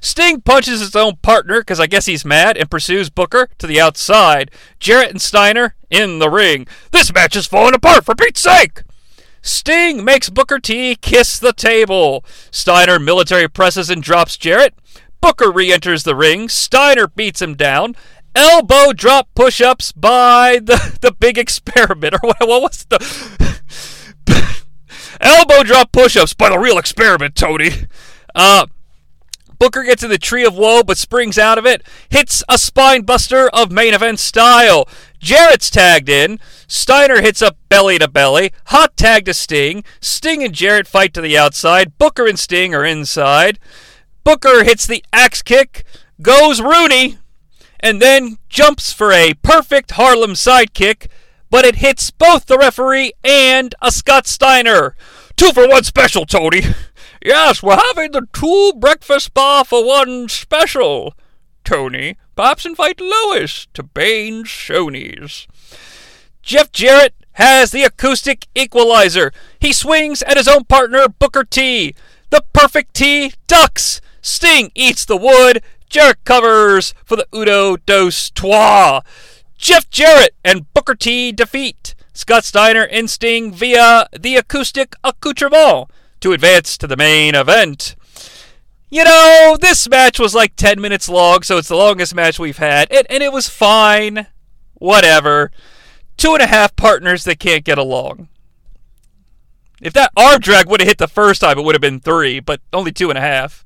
[0.00, 3.80] Sting punches his own partner because I guess he's mad and pursues Booker to the
[3.80, 4.50] outside.
[4.78, 6.66] Jarrett and Steiner in the ring.
[6.92, 8.82] This match is falling apart for Pete's sake!
[9.40, 12.24] Sting makes Booker T kiss the table.
[12.50, 14.74] Steiner military presses and drops Jarrett.
[15.20, 16.48] Booker re enters the ring.
[16.48, 17.94] Steiner beats him down
[18.38, 22.14] elbow drop push ups by the, the big experiment.
[22.14, 22.98] Or what, what was the.
[25.20, 27.70] elbow drop push ups by the real experiment, Tony.
[28.34, 28.66] Uh,
[29.58, 33.02] Booker gets in the tree of woe but springs out of it, hits a spine
[33.02, 34.88] buster of main event style.
[35.18, 36.38] Jarrett's tagged in.
[36.66, 38.52] Steiner hits up belly to belly.
[38.66, 39.82] Hot tag to Sting.
[40.00, 41.98] Sting and Jarrett fight to the outside.
[41.98, 43.58] Booker and Sting are inside.
[44.24, 45.84] Booker hits the axe kick.
[46.22, 47.18] Goes Rooney
[47.80, 51.08] and then jumps for a perfect Harlem sidekick,
[51.50, 54.96] but it hits both the referee and a Scott Steiner.
[55.36, 56.62] Two for one special, Tony.
[57.24, 61.14] Yes, we're having the two breakfast bar for one special.
[61.64, 65.46] Tony, perhaps invite Lois to Bane's Shoney's.
[66.42, 69.32] Jeff Jarrett has the acoustic equalizer.
[69.60, 71.94] He swings at his own partner, Booker T.
[72.30, 74.00] The perfect T ducks.
[74.20, 75.62] Sting eats the wood.
[75.88, 79.00] Jarrett covers for the Udo dos Trois.
[79.56, 85.90] Jeff Jarrett and Booker T defeat Scott Steiner and Sting via the acoustic accoutrement
[86.20, 87.94] to advance to the main event.
[88.90, 92.58] You know, this match was like 10 minutes long, so it's the longest match we've
[92.58, 94.26] had, and, and it was fine.
[94.74, 95.50] Whatever.
[96.16, 98.28] Two and a half partners that can't get along.
[99.80, 102.40] If that arm drag would have hit the first time, it would have been three,
[102.40, 103.64] but only two and a half.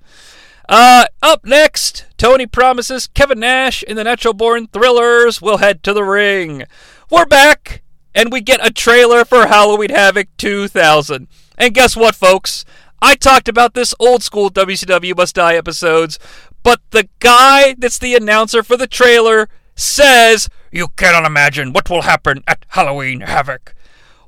[0.68, 5.92] Uh, up next, Tony promises Kevin Nash in the Natural Born Thrillers will head to
[5.92, 6.64] the ring.
[7.10, 7.82] We're back,
[8.14, 11.28] and we get a trailer for Halloween Havoc 2000.
[11.62, 12.64] And guess what, folks?
[13.00, 16.18] I talked about this old school WCW Must Die episodes,
[16.64, 22.02] but the guy that's the announcer for the trailer says, You cannot imagine what will
[22.02, 23.76] happen at Halloween Havoc.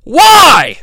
[0.05, 0.79] Why?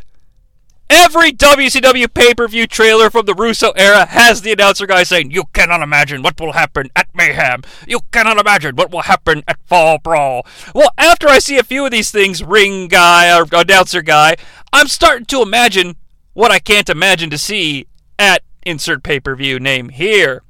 [0.89, 5.31] Every WCW pay per view trailer from the Russo era has the announcer guy saying,
[5.31, 7.61] You cannot imagine what will happen at Mayhem.
[7.87, 10.45] You cannot imagine what will happen at Fall Brawl.
[10.75, 14.35] Well, after I see a few of these things, ring guy or announcer guy,
[14.73, 15.95] I'm starting to imagine
[16.33, 20.43] what I can't imagine to see at insert pay per view name here.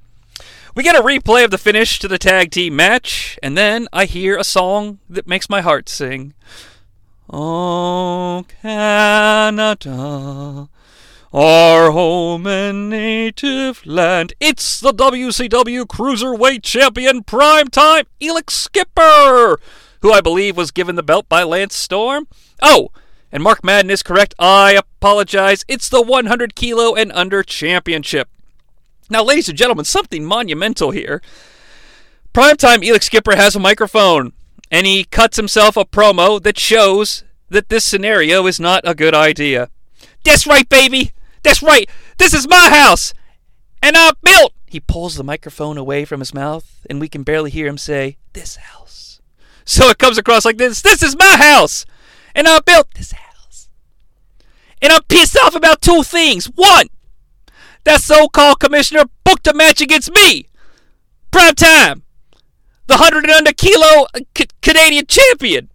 [0.76, 4.06] We get a replay of the finish to the tag team match, and then I
[4.06, 6.34] hear a song that makes my heart sing.
[7.30, 10.70] Oh, Canada,
[11.34, 14.34] our home and native land.
[14.40, 19.60] It's the WCW Cruiserweight Champion Primetime Elix Skipper,
[20.02, 22.28] who I believe was given the belt by Lance Storm.
[22.62, 22.92] Oh,
[23.32, 24.36] and Mark Madden is correct.
[24.38, 25.64] I apologize.
[25.68, 28.30] It's the 100 kilo and under championship.
[29.10, 31.22] Now, ladies and gentlemen, something monumental here.
[32.34, 34.32] Primetime Elix Skipper has a microphone,
[34.70, 39.14] and he cuts himself a promo that shows that this scenario is not a good
[39.14, 39.70] idea.
[40.24, 41.12] That's right, baby!
[41.44, 41.90] That's right!
[42.18, 43.14] This is my house!
[43.84, 44.54] And I built!
[44.66, 48.18] He pulls the microphone away from his mouth, and we can barely hear him say,
[48.32, 49.20] This house.
[49.66, 51.86] So it comes across like this This is my house!
[52.36, 53.70] And I built this house.
[54.82, 56.46] And I'm pissed off about two things.
[56.46, 56.88] One,
[57.84, 60.48] that so called commissioner booked a match against me.
[61.32, 62.04] Prime time.
[62.88, 65.70] The 100 and under kilo uh, C- Canadian champion.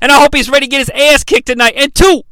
[0.00, 1.74] And I hope he's ready to get his ass kicked tonight.
[1.76, 2.22] And two,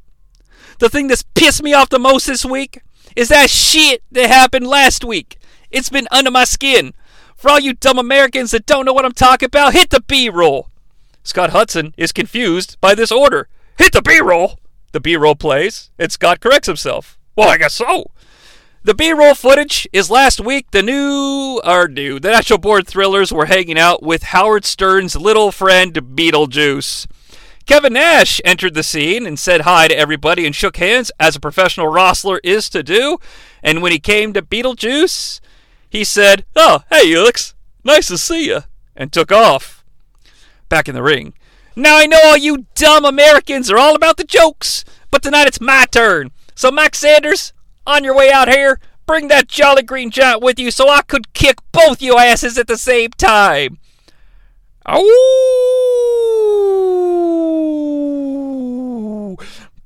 [0.78, 2.80] the thing that's pissed me off the most this week
[3.16, 5.38] is that shit that happened last week.
[5.70, 6.94] It's been under my skin.
[7.36, 10.28] For all you dumb Americans that don't know what I'm talking about, hit the B
[10.28, 10.68] roll.
[11.22, 13.48] Scott Hudson is confused by this order.
[13.78, 14.58] Hit the B roll.
[14.92, 17.18] The B roll plays, and Scott corrects himself.
[17.34, 18.10] Well, I guess so.
[18.84, 20.72] The B-roll footage is last week.
[20.72, 25.52] The new, or new, the Natural Born Thrillers were hanging out with Howard Stern's little
[25.52, 27.06] friend Beetlejuice.
[27.64, 31.40] Kevin Nash entered the scene and said hi to everybody and shook hands, as a
[31.40, 33.18] professional wrestler is to do.
[33.62, 35.38] And when he came to Beetlejuice,
[35.88, 37.54] he said, "Oh, hey, Alex,
[37.84, 38.62] nice to see you,"
[38.96, 39.81] and took off.
[40.72, 41.34] Back in the ring.
[41.76, 45.60] Now I know all you dumb Americans are all about the jokes, but tonight it's
[45.60, 46.30] my turn.
[46.54, 47.52] So Max Sanders,
[47.86, 51.34] on your way out here, bring that Jolly Green Giant with you so I could
[51.34, 53.76] kick both you asses at the same time.
[54.86, 54.96] Oh!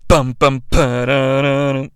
[0.07, 1.91] Bum bum ba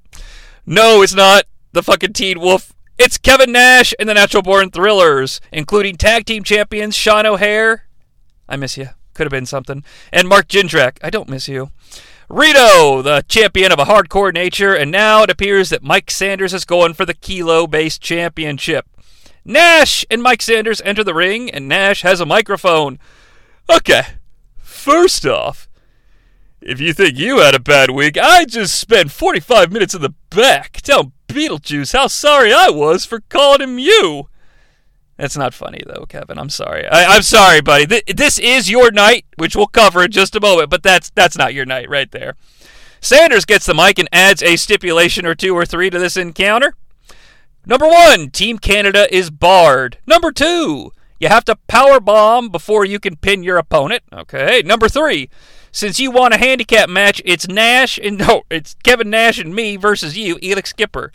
[0.67, 2.73] No, it's not the fucking Teen Wolf.
[2.99, 7.85] It's Kevin Nash and the Natural Born Thrillers, including tag team champions Sean O'Haire.
[8.51, 8.89] I miss you.
[9.15, 9.85] Could have been something.
[10.13, 10.99] And Mark Jindrak.
[11.03, 11.71] I don't miss you.
[12.29, 16.65] Reno, the champion of a hardcore nature, and now it appears that Mike Sanders is
[16.65, 18.87] going for the kilo based championship.
[19.45, 22.99] Nash and Mike Sanders enter the ring, and Nash has a microphone.
[23.69, 24.03] Okay,
[24.59, 25.69] first off,
[26.61, 30.15] if you think you had a bad week, I just spent 45 minutes in the
[30.31, 34.29] back telling Beetlejuice how sorry I was for calling him you.
[35.21, 36.39] That's not funny, though, Kevin.
[36.39, 36.87] I'm sorry.
[36.87, 37.87] I, am sorry, buddy.
[37.87, 41.37] Th- this is your night, which we'll cover in just a moment, but that's that's
[41.37, 42.37] not your night right there.
[43.03, 46.75] Sanders gets the mic and adds a stipulation or two or three to this encounter.
[47.67, 49.99] Number one, Team Canada is barred.
[50.07, 54.03] Number two, you have to power bomb before you can pin your opponent.
[54.11, 54.63] Okay.
[54.65, 55.29] Number three,
[55.71, 59.77] since you want a handicap match, it's Nash and no, it's Kevin Nash and me
[59.77, 61.13] versus you, Elix Skipper.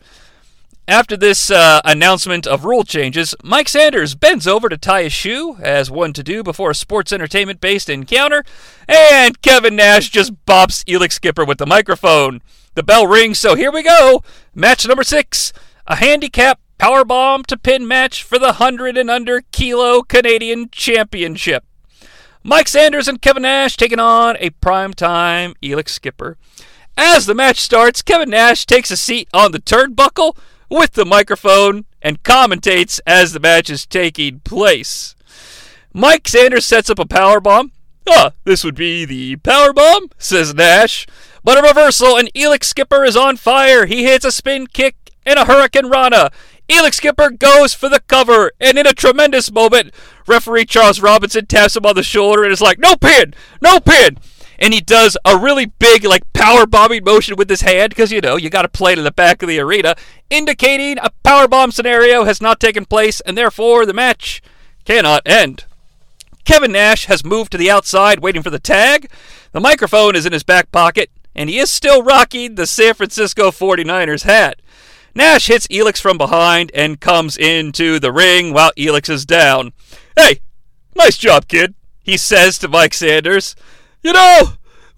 [0.88, 5.58] After this uh, announcement of rule changes, Mike Sanders bends over to tie his shoe,
[5.60, 8.44] as one to do before a sports entertainment based encounter,
[8.88, 12.44] and Kevin Nash just bops Elix Skipper with the microphone.
[12.76, 14.22] The bell rings, so here we go.
[14.54, 15.52] Match number six
[15.88, 21.64] a handicap powerbomb to pin match for the 100 and under kilo Canadian Championship.
[22.44, 26.38] Mike Sanders and Kevin Nash taking on a primetime Elix Skipper.
[26.96, 30.38] As the match starts, Kevin Nash takes a seat on the turnbuckle
[30.70, 35.16] with the microphone and commentates as the match is taking place.
[35.94, 37.72] Mike Sanders sets up a power bomb.
[38.08, 41.08] Ah, this would be the power bomb, says Nash.
[41.44, 43.86] But a reversal, and Elix Skipper is on fire.
[43.86, 44.96] He hits a spin kick
[45.26, 46.32] and a hurricanrana.
[46.68, 49.94] Elix Skipper goes for the cover, and in a tremendous moment,
[50.28, 54.18] referee Charles Robinson taps him on the shoulder and is like, "No pin, no pin."
[54.60, 58.22] And he does a really big like power bombing motion with his hand because you
[58.22, 59.96] know you got to play to the back of the arena,
[60.30, 64.42] indicating a power bomb scenario has not taken place and therefore the match
[64.86, 65.66] cannot end.
[66.46, 69.10] Kevin Nash has moved to the outside waiting for the tag.
[69.52, 73.52] The microphone is in his back pocket and he is still rocking the San Francisco
[73.52, 74.62] 49ers hat.
[75.16, 79.72] Nash hits Elix from behind and comes into the ring while Elix is down.
[80.16, 80.42] Hey,
[80.94, 83.56] nice job, kid, he says to Mike Sanders.
[84.06, 84.50] You know,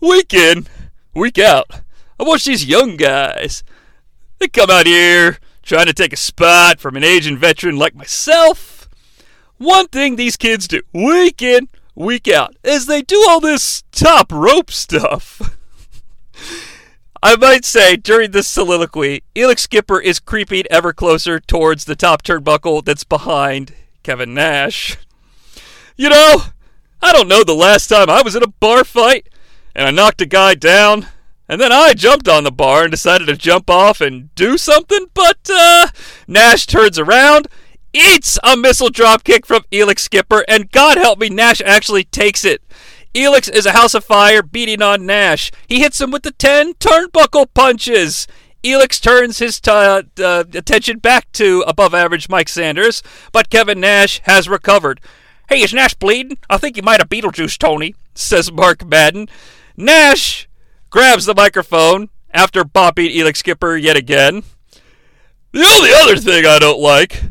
[0.01, 0.68] week in,
[1.14, 1.72] week out,
[2.20, 3.64] I watch these young guys.
[4.38, 8.89] They come out here trying to take a spot from an aging veteran like myself.
[9.60, 14.30] One thing these kids do week in, week out is they do all this top
[14.30, 15.55] rope stuff.
[17.24, 22.24] I might say during this soliloquy, Elix Skipper is creeping ever closer towards the top
[22.24, 24.97] turnbuckle that's behind Kevin Nash.
[25.95, 26.43] You know,
[27.01, 29.27] I don't know the last time I was in a bar fight
[29.77, 31.07] and I knocked a guy down,
[31.47, 35.05] and then I jumped on the bar and decided to jump off and do something,
[35.13, 35.87] but uh,
[36.27, 37.47] Nash turns around,
[37.93, 42.63] eats a missile dropkick from Elix Skipper, and God help me, Nash actually takes it.
[43.13, 45.51] Elix is a house of fire beating on Nash.
[45.67, 48.27] He hits him with the 10 turnbuckle punches.
[48.63, 54.21] Elix turns his t- uh, attention back to above average Mike Sanders, but Kevin Nash
[54.23, 54.99] has recovered.
[55.49, 56.37] Hey, is Nash bleeding?
[56.49, 59.29] I think you might have Beetlejuice, Tony, says Mark Madden.
[59.77, 60.49] Nash
[60.89, 64.43] grabs the microphone after bopping Elix Skipper yet again.
[65.53, 67.23] The only other thing I don't like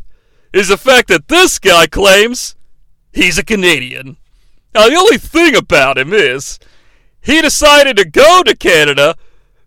[0.55, 2.57] is the fact that this guy claims
[3.13, 4.17] he's a Canadian.
[4.75, 6.59] Now, the only thing about him is
[7.21, 9.17] he decided to go to Canada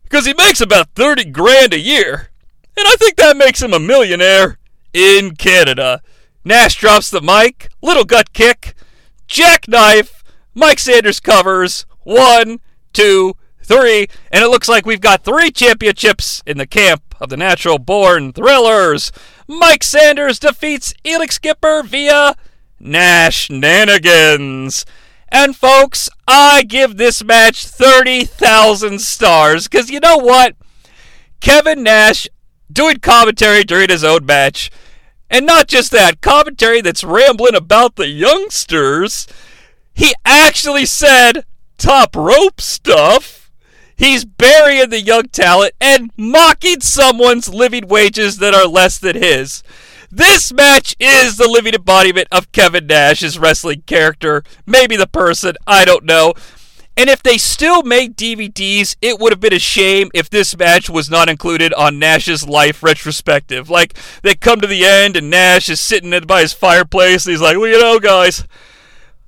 [0.04, 2.30] because he makes about 30 grand a year.
[2.76, 4.58] And I think that makes him a millionaire
[4.92, 6.02] in Canada.
[6.44, 8.74] Nash drops the mic, little gut kick,
[9.28, 10.24] jackknife,
[10.54, 12.60] Mike Sanders covers, one,
[12.94, 17.38] two, three, and it looks like we've got three championships in the camp of the
[17.38, 19.12] natural born thrillers.
[19.48, 22.36] Mike Sanders defeats Elix Skipper via
[22.80, 24.86] Nash Nanigans.
[25.32, 30.56] And folks, I give this match 30,000 stars because you know what?
[31.40, 32.28] Kevin Nash
[32.72, 34.72] doing commentary during his own match.
[35.30, 39.28] And not just that, commentary that's rambling about the youngsters.
[39.94, 41.46] He actually said
[41.78, 43.52] top rope stuff.
[43.96, 49.62] He's burying the young talent and mocking someone's living wages that are less than his.
[50.10, 54.44] This match is the living embodiment of Kevin Nash's wrestling character.
[54.66, 56.34] Maybe the person, I don't know.
[57.00, 60.90] And if they still made DVDs, it would have been a shame if this match
[60.90, 63.70] was not included on Nash's life retrospective.
[63.70, 67.40] Like, they come to the end and Nash is sitting by his fireplace and he's
[67.40, 68.44] like, well, you know, guys,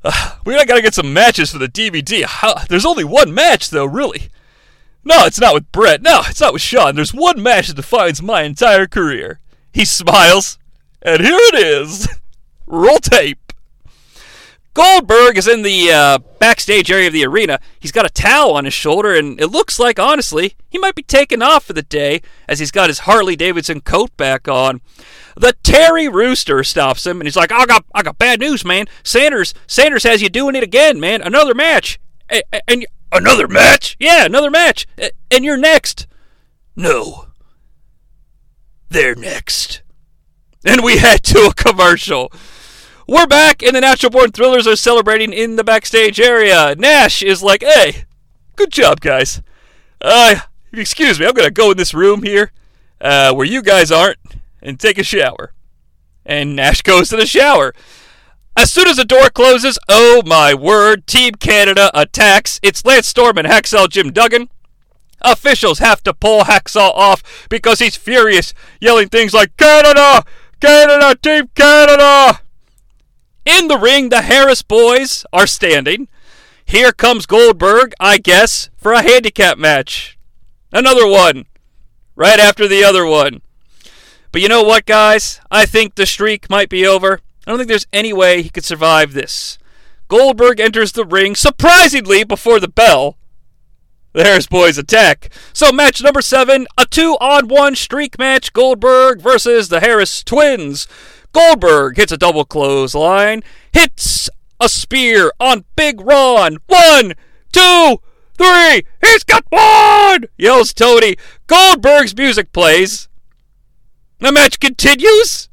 [0.04, 2.26] uh, we gotta get some matches for the DVD.
[2.26, 4.28] How, there's only one match, though, really.
[5.06, 6.02] No, it's not with Bret.
[6.02, 6.96] No, it's not with Shawn.
[6.96, 9.40] There's one match that defines my entire career.
[9.72, 10.60] He smiles,
[11.02, 12.10] and here it is.
[12.68, 13.41] Roll tape.
[14.74, 17.60] Goldberg is in the uh, backstage area of the arena.
[17.80, 21.04] He's got a towel on his shoulder, and it looks like, honestly, he might be
[21.04, 24.80] taking off for the day as he's got his Harley Davidson coat back on.
[25.36, 28.86] The Terry Rooster stops him, and he's like, "I got, I got bad news, man.
[29.04, 31.22] Sanders, Sanders has you doing it again, man.
[31.22, 32.00] Another match,
[32.30, 34.88] and, and another match, yeah, another match,
[35.30, 36.08] and you're next.
[36.76, 37.28] No,
[38.90, 39.82] they're next."
[40.64, 42.32] And we head to a commercial.
[43.12, 46.76] We're back, and the Natural Born Thrillers are celebrating in the backstage area.
[46.78, 48.06] Nash is like, hey,
[48.56, 49.42] good job, guys.
[50.00, 50.36] Uh,
[50.72, 52.54] excuse me, I'm going to go in this room here
[53.02, 54.18] uh, where you guys aren't
[54.62, 55.52] and take a shower.
[56.26, 57.74] And Nash goes to the shower.
[58.56, 62.62] As soon as the door closes, oh my word, Team Canada attacks.
[62.64, 64.48] It's Lance Storm and Hacksaw Jim Duggan.
[65.20, 70.24] Officials have to pull Hacksaw off because he's furious, yelling things like, Canada!
[70.62, 71.14] Canada!
[71.22, 72.40] Team Canada!
[73.46, 76.08] In the ring, the Harris boys are standing.
[76.64, 80.18] Here comes Goldberg, I guess, for a handicap match.
[80.72, 81.46] Another one.
[82.16, 83.42] Right after the other one.
[84.32, 85.42] But you know what, guys?
[85.50, 87.20] I think the streak might be over.
[87.46, 89.58] I don't think there's any way he could survive this.
[90.08, 93.18] Goldberg enters the ring, surprisingly, before the bell.
[94.14, 95.30] The Harris boys attack.
[95.54, 100.86] So, match number seven a two on one streak match Goldberg versus the Harris twins.
[101.32, 104.30] Goldberg hits a double clothesline, hits
[104.60, 106.58] a spear on Big Ron.
[106.68, 107.14] One,
[107.52, 107.98] two,
[108.38, 110.26] three, he's got one!
[110.38, 111.16] yells Tony.
[111.48, 113.08] Goldberg's music plays.
[114.20, 115.50] The match continues.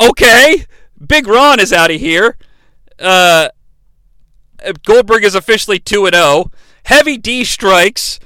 [0.00, 0.66] Okay,
[1.04, 2.36] Big Ron is out of here.
[2.98, 3.48] Uh,
[4.84, 6.50] Goldberg is officially 2 and 0.
[6.84, 8.18] Heavy D strikes.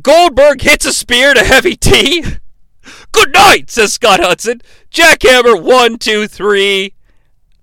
[0.00, 2.24] Goldberg hits a spear to Heavy D.
[3.16, 4.60] Good night, says Scott Hudson.
[4.90, 6.92] Jackhammer, one, two, three.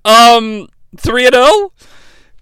[0.03, 1.71] Um, 3 and 0.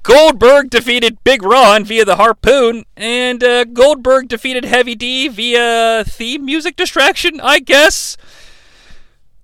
[0.04, 6.44] Goldberg defeated Big Ron via the harpoon, and uh, Goldberg defeated Heavy D via theme
[6.46, 8.18] music distraction, I guess.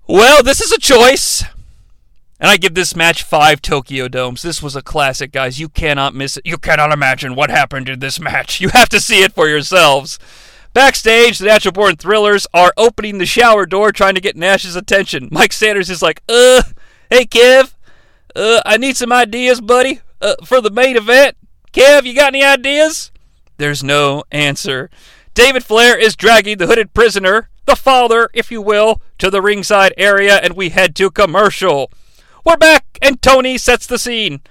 [0.08, 1.44] Well, this is a choice.
[2.40, 4.44] And I give this match five Tokyo Domes.
[4.44, 5.60] This was a classic, guys.
[5.60, 6.46] You cannot miss it.
[6.46, 8.62] You cannot imagine what happened in this match.
[8.62, 10.18] You have to see it for yourselves.
[10.74, 15.30] Backstage, the Natural Born Thrillers are opening the shower door trying to get Nash's attention.
[15.32, 16.62] Mike Sanders is like, uh,
[17.10, 17.74] hey, Kev,
[18.36, 21.36] uh, I need some ideas, buddy, uh, for the main event.
[21.74, 23.12] Kev, you got any ideas?
[23.58, 24.90] There's no answer.
[25.34, 29.94] David Flair is dragging the hooded prisoner, the father, if you will, to the ringside
[29.98, 31.92] area, and we head to commercial.
[32.46, 34.42] We're back, and Tony sets the scene.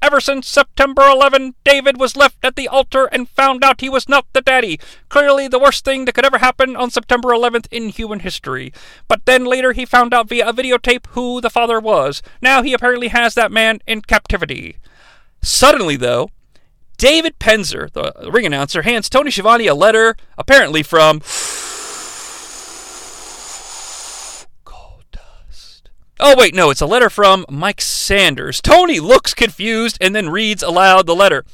[0.00, 4.08] Ever since September 11, David was left at the altar and found out he was
[4.08, 4.78] not the daddy.
[5.08, 8.72] Clearly the worst thing that could ever happen on September 11th in human history.
[9.08, 12.22] But then later he found out via a videotape who the father was.
[12.40, 14.76] Now he apparently has that man in captivity.
[15.42, 16.30] Suddenly, though,
[16.96, 21.20] David Penzer, the ring announcer, hands Tony Schiavone a letter, apparently from
[26.20, 28.60] Oh, wait, no, it's a letter from Mike Sanders.
[28.60, 31.44] Tony looks confused and then reads aloud the letter.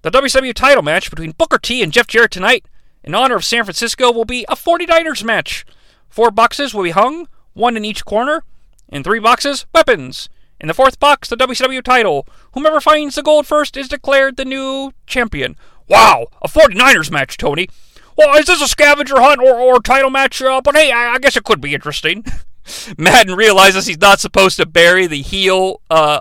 [0.00, 2.64] The WCW title match between Booker T and Jeff Jarrett tonight,
[3.04, 5.66] in honor of San Francisco, will be a 49ers match.
[6.08, 8.42] Four boxes will be hung, one in each corner.
[8.88, 10.30] In three boxes, weapons.
[10.58, 12.26] In the fourth box, the WCW title.
[12.54, 15.56] Whomever finds the gold first is declared the new champion.
[15.88, 17.68] Wow, a 49ers match, Tony.
[18.16, 20.40] Well, is this a scavenger hunt or, or title match?
[20.40, 22.24] Uh, but hey, I, I guess it could be interesting.
[22.98, 26.20] Madden realizes he's not supposed to bury the heel uh,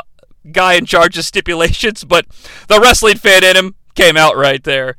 [0.51, 2.25] guy in charge of stipulations, but
[2.67, 4.95] the wrestling fan in him came out right there.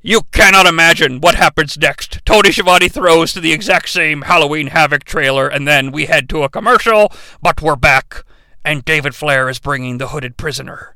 [0.00, 2.24] You cannot imagine what happens next.
[2.24, 6.44] Tony Schiavone throws to the exact same Halloween Havoc trailer, and then we head to
[6.44, 8.24] a commercial, but we're back,
[8.64, 10.94] and David Flair is bringing the hooded prisoner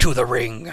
[0.00, 0.72] to the ring.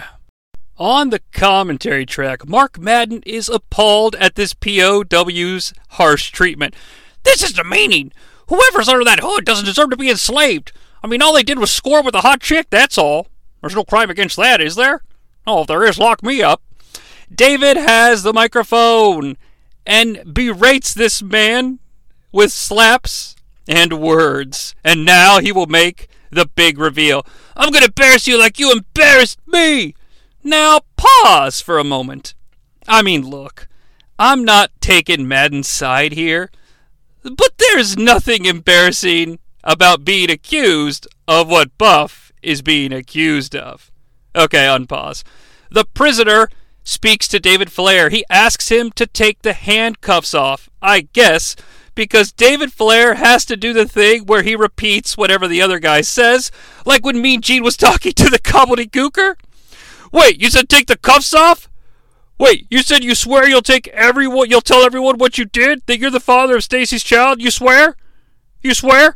[0.80, 6.76] On the commentary track, Mark Madden is appalled at this POW's harsh treatment.
[7.24, 8.12] This is demeaning.
[8.48, 10.72] Whoever's under that hood doesn't deserve to be enslaved.
[11.04, 13.28] I mean, all they did was score with a hot chick, that's all.
[13.62, 15.02] There's no crime against that, is there?
[15.46, 16.62] Oh, if there is, lock me up.
[17.34, 19.38] David has the microphone
[19.86, 21.80] and berates this man
[22.32, 23.36] with slaps
[23.68, 24.76] and words.
[24.84, 27.26] And now he will make the big reveal.
[27.56, 29.96] I'm going to embarrass you like you embarrassed me.
[30.44, 32.34] Now pause for a moment.
[32.88, 33.68] I mean, look,
[34.18, 36.50] I'm not taking Madden's side here.
[37.36, 43.92] But there's nothing embarrassing about being accused of what Buff is being accused of.
[44.36, 45.24] Okay, unpause.
[45.70, 46.50] The prisoner
[46.84, 48.10] speaks to David Flair.
[48.10, 51.56] He asks him to take the handcuffs off, I guess,
[51.96, 56.02] because David Flair has to do the thing where he repeats whatever the other guy
[56.02, 56.50] says,
[56.86, 59.36] like when Mean Gene was talking to the gobbledygooker.
[60.14, 61.67] Wait, you said take the cuffs off?
[62.40, 65.82] Wait, you said you swear you'll take everyone, you'll tell everyone what you did?
[65.88, 67.42] That you're the father of Stacy's child?
[67.42, 67.96] You swear?
[68.62, 69.14] You swear?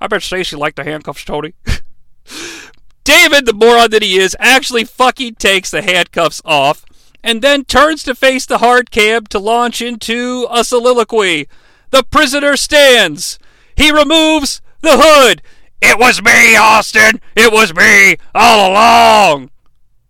[0.00, 1.54] I bet Stacy liked the handcuffs, Tony.
[3.04, 6.84] David, the moron that he is, actually fucking takes the handcuffs off
[7.22, 11.48] and then turns to face the hard cam to launch into a soliloquy.
[11.90, 13.38] The prisoner stands.
[13.76, 15.42] He removes the hood.
[15.82, 17.20] It was me, Austin.
[17.34, 19.50] It was me all along.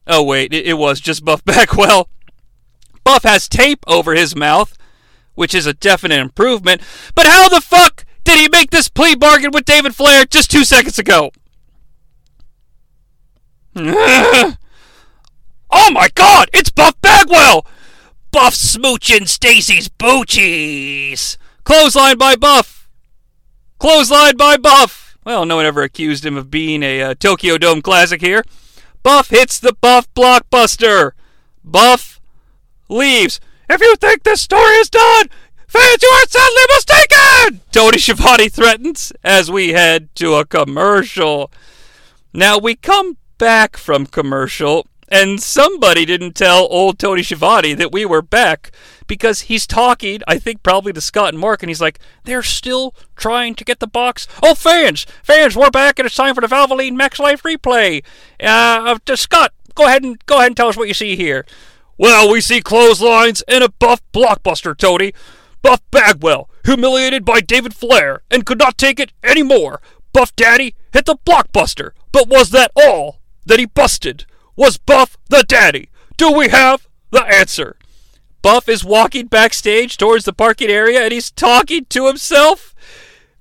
[0.06, 2.08] Oh, wait, it, it was just Buff Bagwell.
[3.10, 4.78] Buff has tape over his mouth,
[5.34, 6.80] which is a definite improvement.
[7.16, 10.64] But how the fuck did he make this plea bargain with David Flair just two
[10.64, 11.32] seconds ago?
[13.74, 14.54] oh
[15.90, 17.66] my god, it's Buff Bagwell!
[18.30, 21.36] Buff smooching Stacy's boochies!
[21.64, 22.88] Clothesline by Buff!
[23.80, 25.18] Clothesline by Buff!
[25.24, 28.44] Well, no one ever accused him of being a uh, Tokyo Dome classic here.
[29.02, 31.10] Buff hits the Buff blockbuster!
[31.64, 32.19] Buff
[32.90, 33.40] leaves.
[33.68, 35.28] If you think this story is done,
[35.66, 37.60] fans, you are sadly mistaken!
[37.70, 41.50] Tony Schiavone threatens as we head to a commercial.
[42.32, 48.04] Now we come back from commercial, and somebody didn't tell old Tony Schiavone that we
[48.04, 48.72] were back
[49.06, 52.94] because he's talking, I think probably to Scott and Mark, and he's like, they're still
[53.16, 54.28] trying to get the box.
[54.42, 58.04] Oh, fans, fans, we're back, and it's time for the Valvoline Max Life replay.
[58.40, 61.44] Uh, uh Scott, go ahead and go ahead and tell us what you see here.
[62.00, 65.12] Well, we see clotheslines and a buff blockbuster, Tony.
[65.60, 69.82] Buff Bagwell, humiliated by David Flair, and could not take it any more.
[70.14, 74.24] Buff Daddy hit the blockbuster, but was that all that he busted?
[74.56, 75.90] Was Buff the daddy?
[76.16, 77.76] Do we have the answer?
[78.40, 82.74] Buff is walking backstage towards the parking area and he's talking to himself.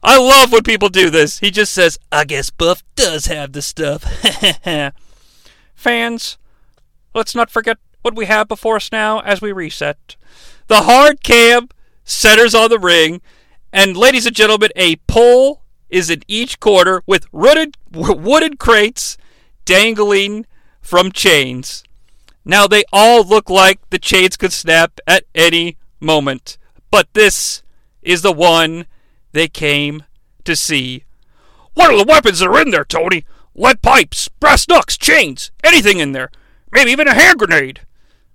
[0.04, 1.40] I love when people do this.
[1.40, 4.04] He just says, I guess Buff does have the stuff.
[5.76, 6.38] Fans,
[7.14, 10.16] let's not forget what we have before us now as we reset.
[10.68, 11.70] The hard cam
[12.04, 13.22] centers on the ring,
[13.72, 19.18] and ladies and gentlemen, a pole is in each corner with rooted, wooden crates
[19.66, 20.46] dangling
[20.82, 21.84] from chains.
[22.46, 26.58] Now they all look like the chains could snap at any moment,
[26.90, 27.62] but this
[28.02, 28.86] is the one
[29.32, 30.04] they came
[30.46, 31.04] to see.
[31.74, 33.26] What are the weapons that are in there, Tony?
[33.54, 36.32] Lead pipes, brass knucks, chains, anything in there.
[36.72, 37.82] Maybe even a hand grenade.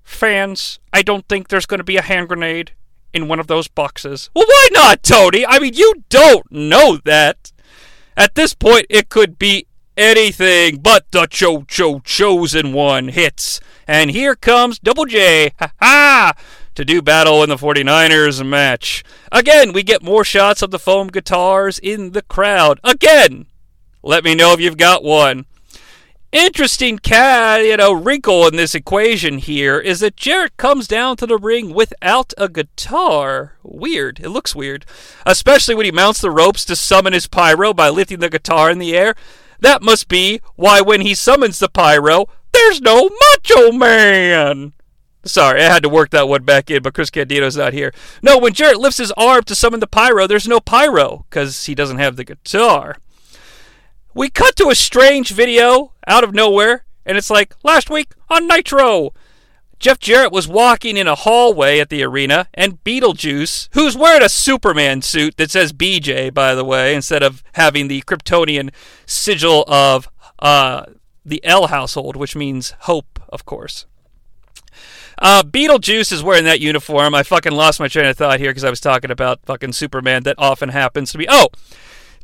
[0.05, 2.73] Fans, I don't think there's going to be a hand grenade
[3.13, 4.31] in one of those boxes.
[4.35, 5.47] Well, why not, Tony?
[5.47, 7.53] I mean, you don't know that.
[8.17, 9.67] At this point, it could be
[9.97, 13.61] anything but the Cho Cho Chosen One hits.
[13.87, 16.33] And here comes Double J, ha ha,
[16.75, 19.05] to do battle in the 49ers match.
[19.33, 22.81] Again, we get more shots of the foam guitars in the crowd.
[22.85, 23.47] Again,
[24.03, 25.47] let me know if you've got one.
[26.35, 31.29] Interesting cat, you know, wrinkle in this equation here is that Jarrett comes down to
[31.29, 33.53] the ring without a guitar.
[33.63, 34.19] Weird.
[34.19, 34.85] It looks weird.
[35.25, 38.81] Especially when he mounts the ropes to summon his pyro by lifting the guitar in
[38.81, 39.15] the air.
[39.61, 44.73] That must be why when he summons the pyro, there's no Macho Man.
[45.25, 47.95] Sorry, I had to work that one back in, but Chris Candido's not here.
[48.25, 51.77] No, when Jarrett lifts his arm to summon the pyro, there's no pyro because he
[51.77, 52.97] doesn't have the guitar.
[54.15, 58.47] We cut to a strange video out of nowhere, and it's like last week on
[58.47, 59.13] Nitro.
[59.81, 64.29] Jeff Jarrett was walking in a hallway at the arena, and Beetlejuice, who's wearing a
[64.29, 68.71] Superman suit that says BJ, by the way, instead of having the Kryptonian
[69.05, 70.09] sigil of
[70.39, 70.85] uh,
[71.25, 73.85] the L household, which means hope, of course.
[75.19, 77.17] Uh, Beetlejuice is wearing that uniform.
[77.17, 80.23] I fucking lost my train of thought here because I was talking about fucking Superman.
[80.23, 81.27] That often happens to me.
[81.29, 81.49] Oh,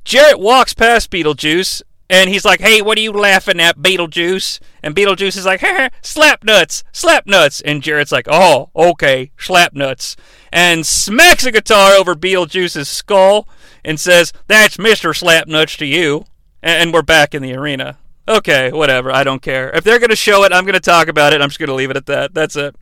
[0.04, 4.94] Jarrett walks past Beetlejuice and he's like, "Hey, what are you laughing at, Beetlejuice?" And
[4.96, 5.62] Beetlejuice is like,
[6.02, 10.16] "Slap nuts, slap nuts." And Jarrett's like, "Oh, okay, slap nuts,"
[10.52, 13.48] and smacks a guitar over Beetlejuice's skull
[13.84, 16.24] and says, "That's Mister Slapnuts to you."
[16.62, 17.96] And we're back in the arena.
[18.28, 19.10] Okay, whatever.
[19.10, 19.70] I don't care.
[19.70, 21.40] If they're going to show it, I'm going to talk about it.
[21.40, 22.34] I'm just going to leave it at that.
[22.34, 22.76] That's it.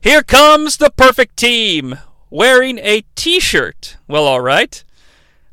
[0.00, 1.98] Here comes the perfect team
[2.30, 3.96] wearing a t shirt.
[4.08, 4.84] Well, alright.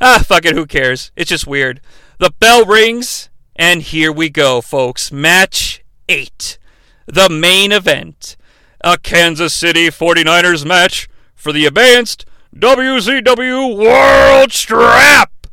[0.04, 0.56] Ah, fuck it.
[0.56, 1.12] Who cares?
[1.16, 1.80] It's just weird.
[2.18, 5.12] The bell rings, and here we go, folks.
[5.12, 6.58] Match 8.
[7.06, 8.36] The main event.
[8.84, 12.26] A Kansas City 49ers match for the advanced
[12.56, 15.46] WCW World Strap.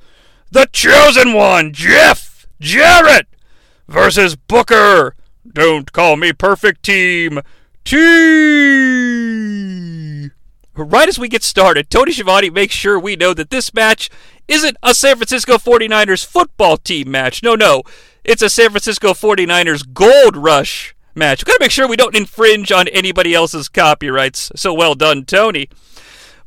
[0.51, 3.27] The chosen one, Jeff Jarrett
[3.87, 5.15] versus Booker.
[5.47, 7.41] Don't call me perfect team.
[7.85, 7.99] T.
[10.75, 14.09] Right as we get started, Tony Schiavone makes sure we know that this match
[14.49, 17.43] isn't a San Francisco 49ers football team match.
[17.43, 17.83] No, no.
[18.25, 21.41] It's a San Francisco 49ers gold rush match.
[21.41, 24.51] We've got to make sure we don't infringe on anybody else's copyrights.
[24.57, 25.69] So well done, Tony.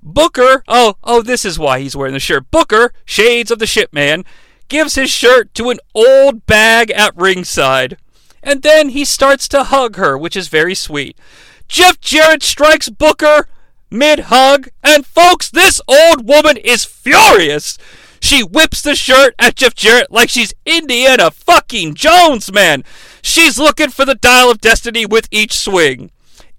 [0.04, 2.50] Booker, oh, oh, this is why he's wearing the shirt.
[2.50, 4.26] Booker, Shades of the Shipman,
[4.68, 7.98] gives his shirt to an old bag at ringside.
[8.42, 11.16] And then he starts to hug her, which is very sweet.
[11.68, 13.48] Jeff Jarrett strikes Booker
[13.92, 17.78] mid hug, and folks, this old woman is furious.
[18.22, 22.84] She whips the shirt at Jeff Jarrett like she's Indiana fucking Jones, man.
[23.22, 26.12] She's looking for the dial of destiny with each swing.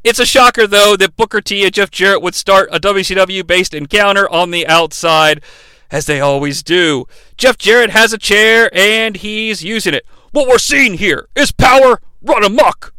[0.05, 3.73] It's a shocker, though, that Booker T and Jeff Jarrett would start a WCW based
[3.73, 5.43] encounter on the outside
[5.93, 7.07] as they always do.
[7.37, 10.05] Jeff Jarrett has a chair and he's using it.
[10.33, 12.93] What we're seeing here is power run amok.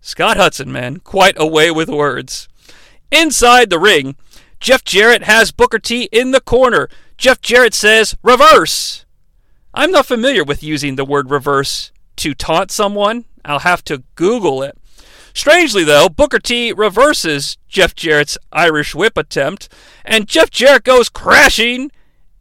[0.00, 2.48] Scott Hudson, man, quite a way with words.
[3.10, 4.16] Inside the ring,
[4.60, 6.88] Jeff Jarrett has Booker T in the corner.
[7.16, 9.04] Jeff Jarrett says, reverse.
[9.74, 13.24] I'm not familiar with using the word reverse to taunt someone.
[13.44, 14.76] I'll have to Google it.
[15.32, 19.68] Strangely, though, Booker T reverses Jeff Jarrett's Irish whip attempt,
[20.04, 21.90] and Jeff Jarrett goes crashing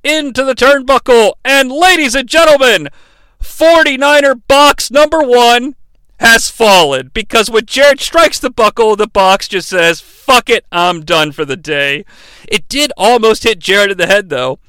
[0.03, 1.33] into the turnbuckle.
[1.45, 2.89] And, ladies and gentlemen,
[3.41, 5.75] 49er box number one
[6.19, 11.01] has fallen because when Jarrett strikes the buckle, the box just says, fuck it, I'm
[11.03, 12.05] done for the day.
[12.47, 14.59] It did almost hit Jarrett in the head, though.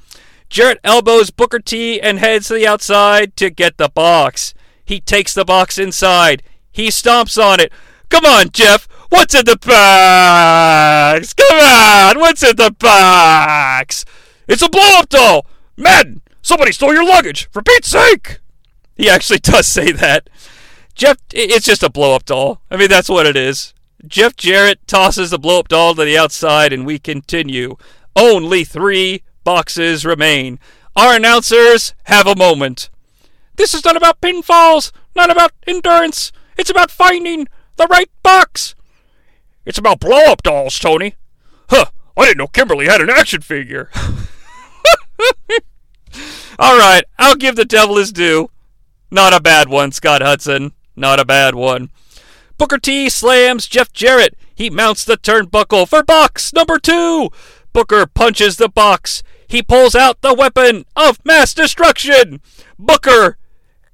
[0.49, 4.53] Jarrett elbows Booker T and heads to the outside to get the box.
[4.83, 6.43] He takes the box inside.
[6.71, 7.71] He stomps on it.
[8.09, 8.87] Come on, Jeff.
[9.09, 11.33] What's in the box?
[11.33, 12.19] Come on.
[12.19, 14.03] What's in the box?
[14.47, 15.45] It's a blow up doll.
[15.77, 17.49] Madden, somebody stole your luggage.
[17.51, 18.39] For Pete's sake.
[18.95, 20.29] He actually does say that.
[20.95, 22.61] Jeff, it's just a blow up doll.
[22.69, 23.73] I mean, that's what it is.
[24.07, 27.75] Jeff Jarrett tosses the blow up doll to the outside, and we continue.
[28.15, 30.59] Only three boxes remain.
[30.95, 32.89] Our announcers have a moment.
[33.55, 36.31] This is not about pinfalls, not about endurance.
[36.57, 37.47] It's about finding
[37.77, 38.75] the right box.
[39.65, 41.15] It's about blow up dolls, Tony.
[41.69, 41.85] Huh,
[42.17, 43.89] I didn't know Kimberly had an action figure.
[46.59, 48.49] All right, I'll give the devil his due.
[49.09, 50.73] Not a bad one, Scott Hudson.
[51.01, 51.89] Not a bad one.
[52.59, 54.37] Booker T slams Jeff Jarrett.
[54.53, 57.31] He mounts the turnbuckle for box number two.
[57.73, 59.23] Booker punches the box.
[59.47, 62.39] He pulls out the weapon of mass destruction.
[62.77, 63.39] Booker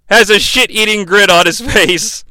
[0.10, 2.26] has a shit eating grin on his face.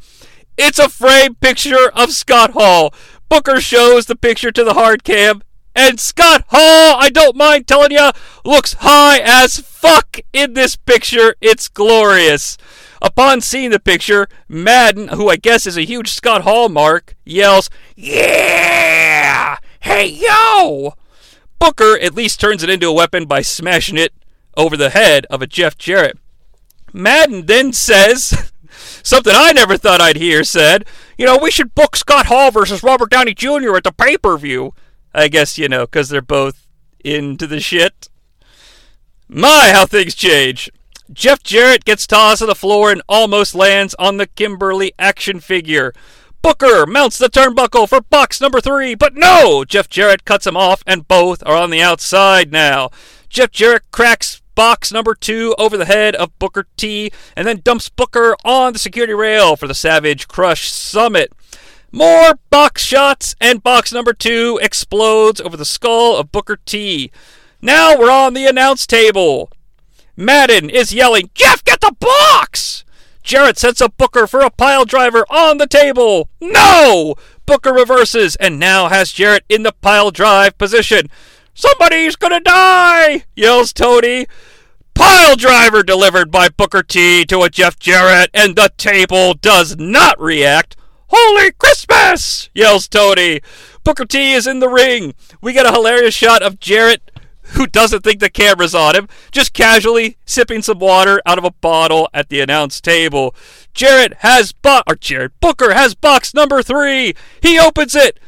[0.59, 2.93] It's a framed picture of Scott Hall.
[3.31, 5.43] Booker shows the picture to the hard cam,
[5.75, 8.11] and Scott Hall, I don't mind telling you,
[8.45, 11.35] looks high as fuck in this picture.
[11.41, 12.59] It's glorious.
[13.07, 17.71] Upon seeing the picture, Madden, who I guess is a huge Scott Hall mark, yells,
[17.95, 19.59] Yeah!
[19.79, 20.95] Hey, yo!
[21.61, 24.13] Booker at least turns it into a weapon by smashing it
[24.57, 26.19] over the head of a Jeff Jarrett.
[26.93, 28.51] Madden then says
[29.05, 30.85] something I never thought I'd hear said,
[31.17, 33.77] you know, we should book Scott Hall versus Robert Downey Jr.
[33.77, 34.75] at the pay per view.
[35.15, 36.67] I guess, you know, because they're both
[37.05, 38.09] into the shit.
[39.29, 40.73] My, how things change.
[41.13, 45.93] Jeff Jarrett gets tossed to the floor and almost lands on the Kimberly action figure.
[46.43, 49.65] Booker mounts the turnbuckle for box number three, but no!
[49.65, 52.91] Jeff Jarrett cuts him off, and both are on the outside now.
[53.29, 57.89] Jeff Jarrett cracks box number two over the head of Booker T, and then dumps
[57.89, 61.33] Booker on the security rail for the Savage Crush Summit.
[61.93, 67.11] More box shots, and box number two explodes over the skull of Booker T.
[67.63, 69.51] Now we're on the announce table.
[70.17, 72.85] Madden is yelling, Jeff, get the box!
[73.23, 76.31] Jarrett sets up Booker for a pile driver on the table.
[76.41, 77.17] No!
[77.45, 81.11] Booker reverses and now has Jarrett in the pile drive position.
[81.53, 83.25] Somebody's gonna die!
[83.35, 84.27] yells Tony.
[84.95, 90.19] Pile driver delivered by Booker T to a Jeff Jarrett, and the table does not
[90.19, 90.77] react.
[91.09, 92.49] Holy Christmas!
[92.55, 93.41] yells Tony.
[93.85, 95.15] Booker T is in the ring.
[95.43, 97.11] We get a hilarious shot of Jarrett
[97.51, 101.51] who doesn't think the camera's on him, just casually sipping some water out of a
[101.51, 103.35] bottle at the announce table.
[103.75, 107.15] Jarrett has bo- or Jarrett Booker has box number three.
[107.41, 108.19] He opens it.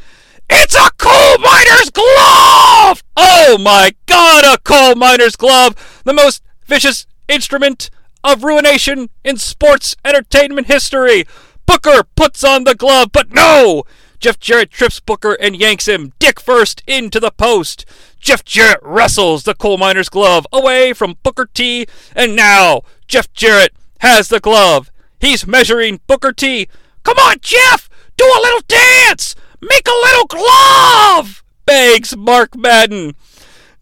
[0.51, 3.03] It's a coal miner's glove!
[3.17, 6.01] Oh my god, a coal miner's glove!
[6.05, 7.91] The most vicious instrument
[8.25, 11.27] of ruination in sports entertainment history.
[11.67, 13.85] Booker puts on the glove, but no!
[14.21, 17.85] Jeff Jarrett trips Booker and yanks him dick first into the post.
[18.21, 23.73] Jeff Jarrett wrestles the coal miner's glove away from Booker T, and now Jeff Jarrett
[24.01, 24.91] has the glove.
[25.21, 26.69] He's measuring Booker T.
[27.03, 27.89] Come on, Jeff!
[28.17, 29.35] Do a little dance!
[29.61, 31.43] Make a little glove!
[31.69, 33.15] begs Mark Madden.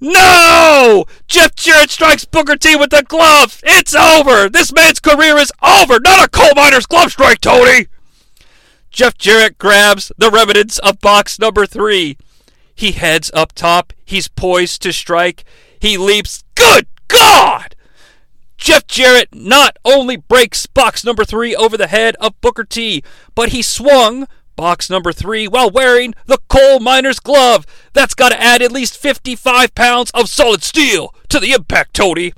[0.00, 1.04] No!
[1.28, 3.60] Jeff Jarrett strikes Booker T with the glove.
[3.62, 4.48] It's over.
[4.48, 6.00] This man's career is over.
[6.00, 7.86] Not a coal miner's glove strike, Tony.
[8.90, 12.18] Jeff Jarrett grabs the remnants of box number three.
[12.76, 13.92] He heads up top.
[14.04, 15.44] He's poised to strike.
[15.80, 16.44] He leaps.
[16.54, 17.74] Good God!
[18.58, 23.02] Jeff Jarrett not only breaks box number three over the head of Booker T,
[23.34, 24.26] but he swung
[24.56, 27.66] box number three while wearing the coal miner's glove.
[27.92, 32.32] That's got to add at least 55 pounds of solid steel to the impact, Tony.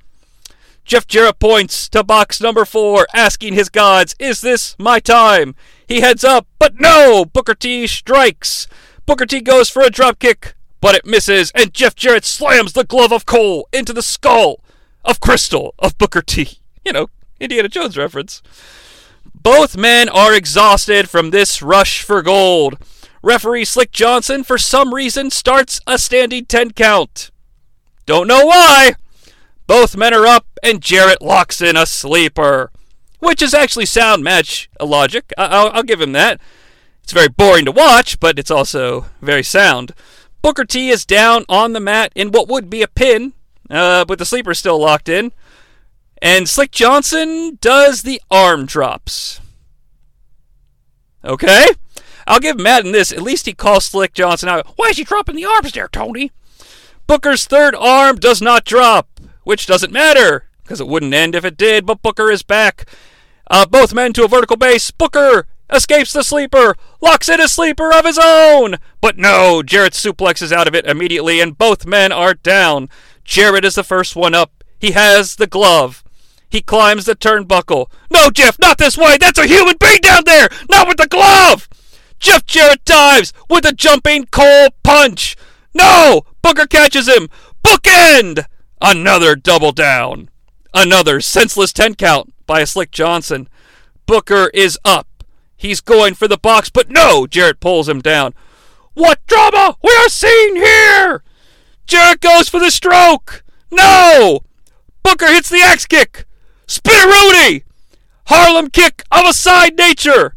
[0.84, 5.54] Jeff Jarrett points to box number four, asking his gods, Is this my time?
[5.86, 7.24] He heads up, but no!
[7.24, 8.66] Booker T strikes.
[9.08, 10.52] Booker T goes for a dropkick,
[10.82, 14.60] but it misses, and Jeff Jarrett slams the glove of coal into the skull
[15.02, 16.58] of Crystal of Booker T.
[16.84, 17.08] You know,
[17.40, 18.42] Indiana Jones reference.
[19.34, 22.76] Both men are exhausted from this rush for gold.
[23.22, 27.30] Referee Slick Johnson, for some reason, starts a standing 10 count.
[28.04, 28.92] Don't know why.
[29.66, 32.70] Both men are up, and Jarrett locks in a sleeper,
[33.20, 35.32] which is actually sound match logic.
[35.38, 36.42] I- will give him that.
[37.08, 39.94] It's very boring to watch, but it's also very sound.
[40.42, 43.32] Booker T is down on the mat in what would be a pin,
[43.70, 45.32] uh, with the sleeper still locked in.
[46.20, 49.40] And Slick Johnson does the arm drops.
[51.24, 51.68] Okay?
[52.26, 53.10] I'll give Madden this.
[53.10, 54.66] At least he calls Slick Johnson out.
[54.76, 56.30] Why is he dropping the arms there, Tony?
[57.06, 59.08] Booker's third arm does not drop,
[59.44, 62.84] which doesn't matter, because it wouldn't end if it did, but Booker is back.
[63.50, 64.90] Uh, both men to a vertical base.
[64.90, 68.76] Booker escapes the sleeper, locks in a sleeper of his own.
[69.00, 72.88] But no, Jarrett suplexes out of it immediately, and both men are down.
[73.24, 74.64] Jarrett is the first one up.
[74.78, 76.04] He has the glove.
[76.50, 77.90] He climbs the turnbuckle.
[78.10, 79.18] No, Jeff, not this way.
[79.18, 80.48] That's a human being down there.
[80.70, 81.68] Not with the glove.
[82.18, 85.36] Jeff Jarrett dives with a jumping coal punch.
[85.74, 86.22] No!
[86.42, 87.28] Booker catches him.
[87.62, 88.44] Bookend!
[88.80, 90.30] Another double down.
[90.72, 93.48] Another senseless 10 count by a Slick Johnson.
[94.06, 95.06] Booker is up.
[95.58, 97.26] He's going for the box, but no!
[97.26, 98.32] Jarrett pulls him down.
[98.94, 101.24] What drama we are seeing here!
[101.86, 103.42] Jarrett goes for the stroke!
[103.70, 104.40] No!
[105.02, 106.26] Booker hits the axe kick!
[106.68, 107.64] Spinneroonie!
[108.26, 110.36] Harlem kick of a side nature!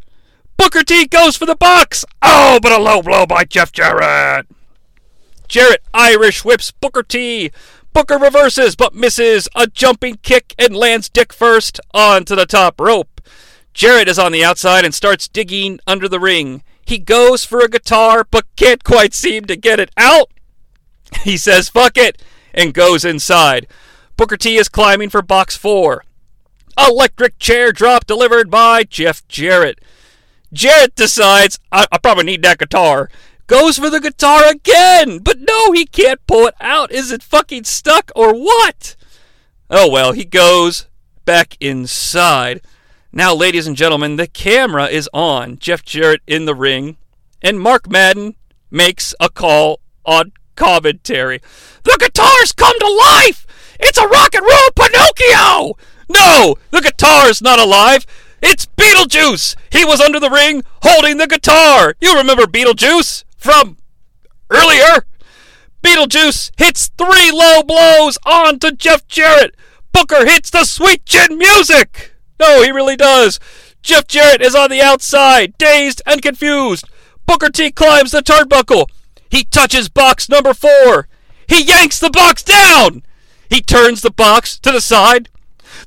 [0.57, 2.03] Booker T goes for the box!
[2.23, 4.48] Oh, but a low blow by Jeff Jarrett!
[5.48, 7.52] Jarrett Irish whips Booker T.
[7.93, 13.10] Booker reverses but misses a jumping kick and lands dick first onto the top rope.
[13.73, 16.64] Jarrett is on the outside and starts digging under the ring.
[16.85, 20.30] He goes for a guitar but can't quite seem to get it out.
[21.23, 22.22] He says, fuck it,
[22.53, 23.68] and goes inside.
[24.15, 26.06] Booker T is climbing for box four.
[26.77, 29.80] Electric chair drop delivered by Jeff Jarrett.
[30.53, 33.10] Jarrett decides, I, I probably need that guitar.
[33.48, 36.91] Goes for the guitar again, but no, he can't pull it out.
[36.91, 38.95] Is it fucking stuck or what?
[39.69, 40.88] Oh well, he goes
[41.26, 42.61] back inside.
[43.13, 46.95] Now, ladies and gentlemen, the camera is on Jeff Jarrett in the ring,
[47.41, 48.35] and Mark Madden
[48.69, 51.41] makes a call on commentary.
[51.83, 53.45] The guitar's come to life!
[53.81, 55.77] It's a rock and roll Pinocchio!
[56.07, 58.05] No, the guitar's not alive.
[58.41, 59.57] It's Beetlejuice!
[59.71, 61.95] He was under the ring holding the guitar!
[61.99, 63.75] You remember Beetlejuice from
[64.49, 65.05] earlier?
[65.83, 69.53] Beetlejuice hits three low blows onto Jeff Jarrett.
[69.91, 72.10] Booker hits the sweet chin music!
[72.41, 73.39] No, he really does.
[73.84, 76.89] Jeff Jarrett is on the outside, dazed and confused.
[77.27, 78.88] Booker T climbs the turnbuckle.
[79.30, 81.07] He touches box number four.
[81.47, 83.03] He yanks the box down.
[83.47, 85.30] He turns the box to the side.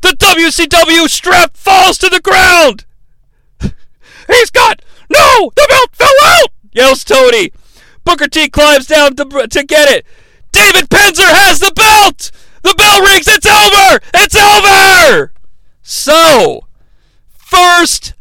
[0.00, 2.84] The WCW strap falls to the ground.
[4.28, 5.50] He's got no.
[5.56, 6.50] The belt fell out.
[6.72, 7.50] Yells Tony.
[8.04, 10.06] Booker T climbs down to, to get it.
[10.52, 12.30] David Penzer has the belt.
[12.62, 13.26] The bell rings.
[13.26, 14.00] It's over.
[14.14, 15.33] It's over.
[15.86, 16.62] So,
[17.28, 18.14] first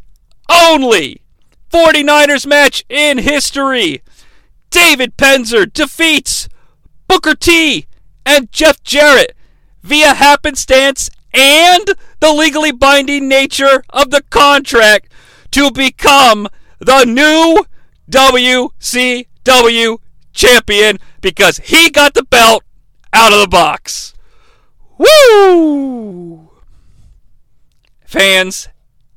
[0.50, 1.22] only
[1.72, 4.02] 49ers match in history.
[4.68, 6.46] David Penzer defeats
[7.08, 7.86] Booker T
[8.26, 9.34] and Jeff Jarrett
[9.82, 11.88] via happenstance and
[12.20, 15.10] the legally binding nature of the contract
[15.52, 16.48] to become
[16.80, 17.64] the new
[18.10, 19.98] WCW
[20.34, 22.62] champion because he got the belt
[23.14, 24.12] out of the box.
[24.98, 26.43] Woo!
[28.14, 28.68] Fans,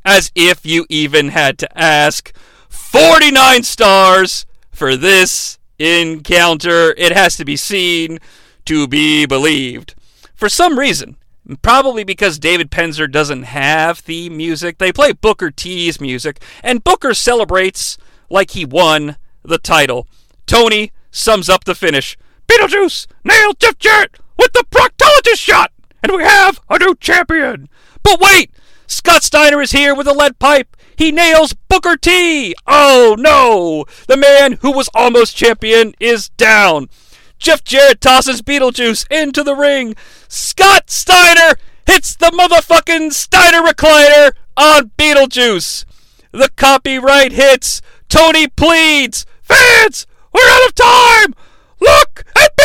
[0.03, 2.35] as if you even had to ask,
[2.67, 6.95] 49 stars for this encounter.
[6.97, 8.17] It has to be seen
[8.65, 9.93] to be believed.
[10.33, 11.15] For some reason,
[11.61, 17.13] probably because David Penzer doesn't have the music, they play Booker T's music, and Booker
[17.13, 17.99] celebrates
[18.31, 20.07] like he won the title.
[20.47, 22.17] Tony sums up the finish.
[22.47, 25.71] Beetlejuice nailed Jeff Jarrett with the proctologist shot,
[26.01, 27.69] and we have a new champion.
[28.01, 28.51] But wait,
[28.87, 30.75] Scott Steiner is here with a lead pipe.
[30.95, 32.55] He nails Booker T.
[32.65, 33.85] Oh no!
[34.07, 36.89] The man who was almost champion is down.
[37.37, 39.95] Jeff Jarrett tosses Beetlejuice into the ring.
[40.27, 41.55] Scott Steiner
[41.85, 45.85] hits the motherfucking Steiner recliner on Beetlejuice.
[46.31, 47.81] The copyright hits.
[48.09, 49.25] Tony pleads.
[49.43, 51.35] Fans, we're out of time.
[51.79, 52.57] Look at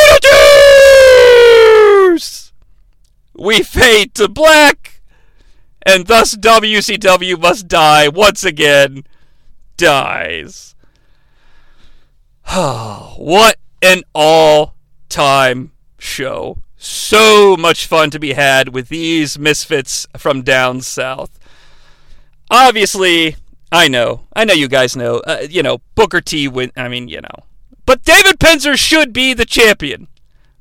[2.12, 2.53] Beetlejuice.
[3.35, 4.91] We fade to black
[5.85, 9.05] and thus WCW must die once again.
[9.77, 10.75] Dies.
[12.55, 14.75] what an all
[15.09, 16.59] time show.
[16.77, 21.39] So much fun to be had with these misfits from down south.
[22.51, 23.37] Obviously,
[23.71, 24.27] I know.
[24.35, 25.19] I know you guys know.
[25.19, 26.73] Uh, you know, Booker T win.
[26.77, 27.47] I mean, you know.
[27.87, 30.09] But David Penzer should be the champion.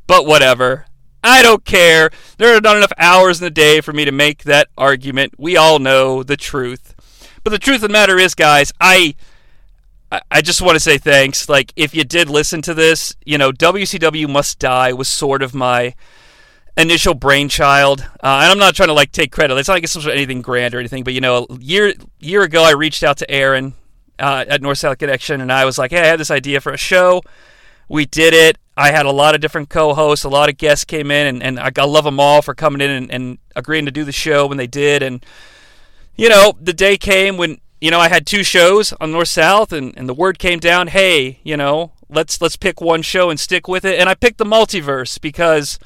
[0.08, 0.86] But whatever.
[1.24, 2.10] I don't care.
[2.38, 5.36] There are not enough hours in the day for me to make that argument.
[5.38, 6.96] We all know the truth.
[7.44, 9.16] But the truth of the matter is, guys, I
[10.30, 11.48] I just want to say thanks.
[11.48, 15.54] Like, if you did listen to this, you know, WCW Must Die was sort of
[15.54, 15.96] my
[16.78, 18.02] initial brainchild.
[18.22, 19.58] Uh, and I'm not trying to like take credit.
[19.58, 21.04] It's not like it's anything grand or anything.
[21.04, 23.74] But you know, a year year ago, I reached out to Aaron
[24.20, 26.74] uh, at North South Connection, and I was like, "Hey, I had this idea for
[26.74, 27.22] a show.
[27.92, 28.58] We did it.
[28.78, 31.60] I had a lot of different co-hosts, a lot of guests came in, and, and
[31.60, 34.48] I, I love them all for coming in and, and agreeing to do the show
[34.48, 35.04] when they did.
[35.04, 35.26] And
[36.16, 39.74] you know, the day came when you know I had two shows on North South,
[39.74, 43.38] and, and the word came down, hey, you know, let's let's pick one show and
[43.38, 44.00] stick with it.
[44.00, 45.78] And I picked the multiverse because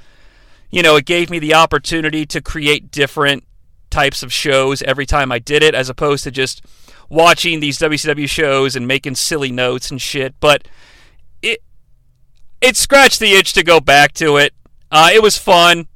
[0.69, 3.45] you know it gave me the opportunity to create different
[3.90, 6.64] types of shows every time I did it, as opposed to just
[7.10, 10.36] watching these WCW shows and making silly notes and shit.
[10.40, 10.68] But
[12.65, 14.53] it scratched the itch to go back to it.
[14.91, 15.87] Uh, it was fun.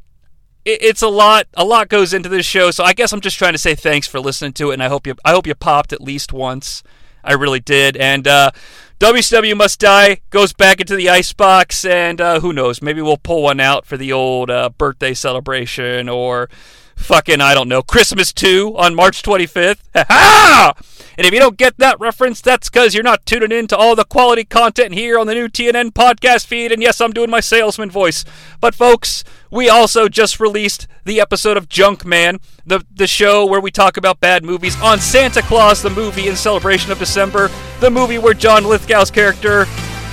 [0.66, 1.48] it, it's a lot.
[1.56, 4.08] A lot goes into this show, so I guess I'm just trying to say thanks
[4.08, 6.84] for listening to it, and I hope you I hope you popped at least once.
[7.24, 8.28] I really did, and.
[8.28, 8.52] uh
[9.00, 12.82] WCW Must Die goes back into the icebox, and uh, who knows?
[12.82, 16.50] Maybe we'll pull one out for the old uh, birthday celebration or
[16.98, 19.78] fucking, I don't know, Christmas 2 on March 25th.
[19.96, 20.74] Ha Ha
[21.20, 23.94] And if you don't get that reference, that's because you're not tuning in to all
[23.94, 26.72] the quality content here on the new TNN podcast feed.
[26.72, 28.24] And yes, I'm doing my salesman voice.
[28.62, 33.70] But folks, we also just released the episode of Junkman, the, the show where we
[33.70, 37.52] talk about bad movies on Santa Claus, the movie in celebration of December,
[37.82, 39.66] the movie where John Lithgow's character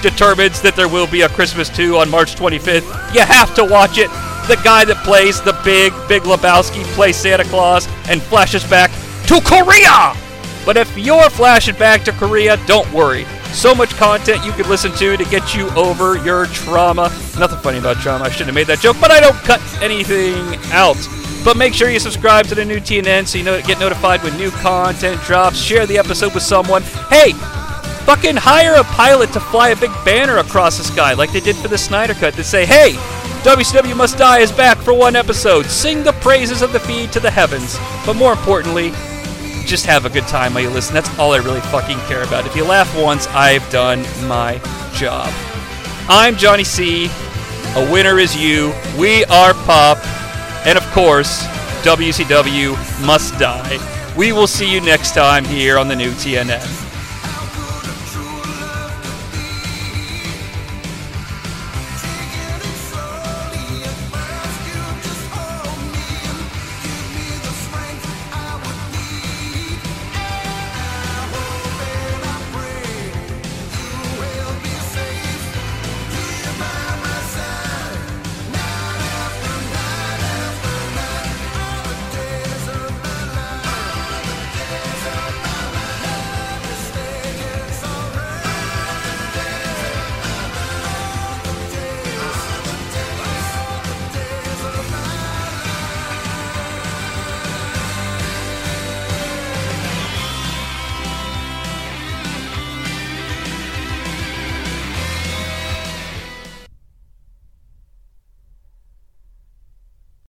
[0.03, 3.15] determines that there will be a Christmas 2 on March 25th.
[3.15, 4.11] You have to watch it
[4.49, 8.91] the guy that plays the big, big Lebowski plays Santa Claus and flashes back
[9.29, 10.26] to Korea!
[10.67, 13.25] But if you're flashing back to Korea, don't worry.
[13.53, 17.05] So much content you could listen to to get you over your trauma.
[17.39, 18.25] Nothing funny about trauma.
[18.25, 20.99] I shouldn't have made that joke, but I don't cut anything out.
[21.45, 24.37] But make sure you subscribe to the new TNN so you know, get notified when
[24.37, 25.57] new content drops.
[25.57, 26.83] Share the episode with someone.
[27.09, 27.33] Hey,
[28.05, 31.55] fucking hire a pilot to fly a big banner across the sky like they did
[31.55, 32.95] for the Snyder Cut to say, hey,
[33.45, 35.67] WCW Must Die is back for one episode.
[35.67, 37.79] Sing the praises of the feed to the heavens.
[38.05, 38.91] But more importantly,
[39.67, 40.95] just have a good time while you listen.
[40.95, 42.47] That's all I really fucking care about.
[42.47, 44.61] If you laugh once, I've done my
[44.95, 45.29] job.
[46.09, 47.11] I'm Jonnie Sea.
[47.75, 48.73] A winner is you.
[48.97, 49.99] We are Pop.
[50.65, 51.43] And of course,
[51.83, 52.75] WCW
[53.05, 53.79] must die.
[54.17, 56.86] We will see you next time here on the new TNN.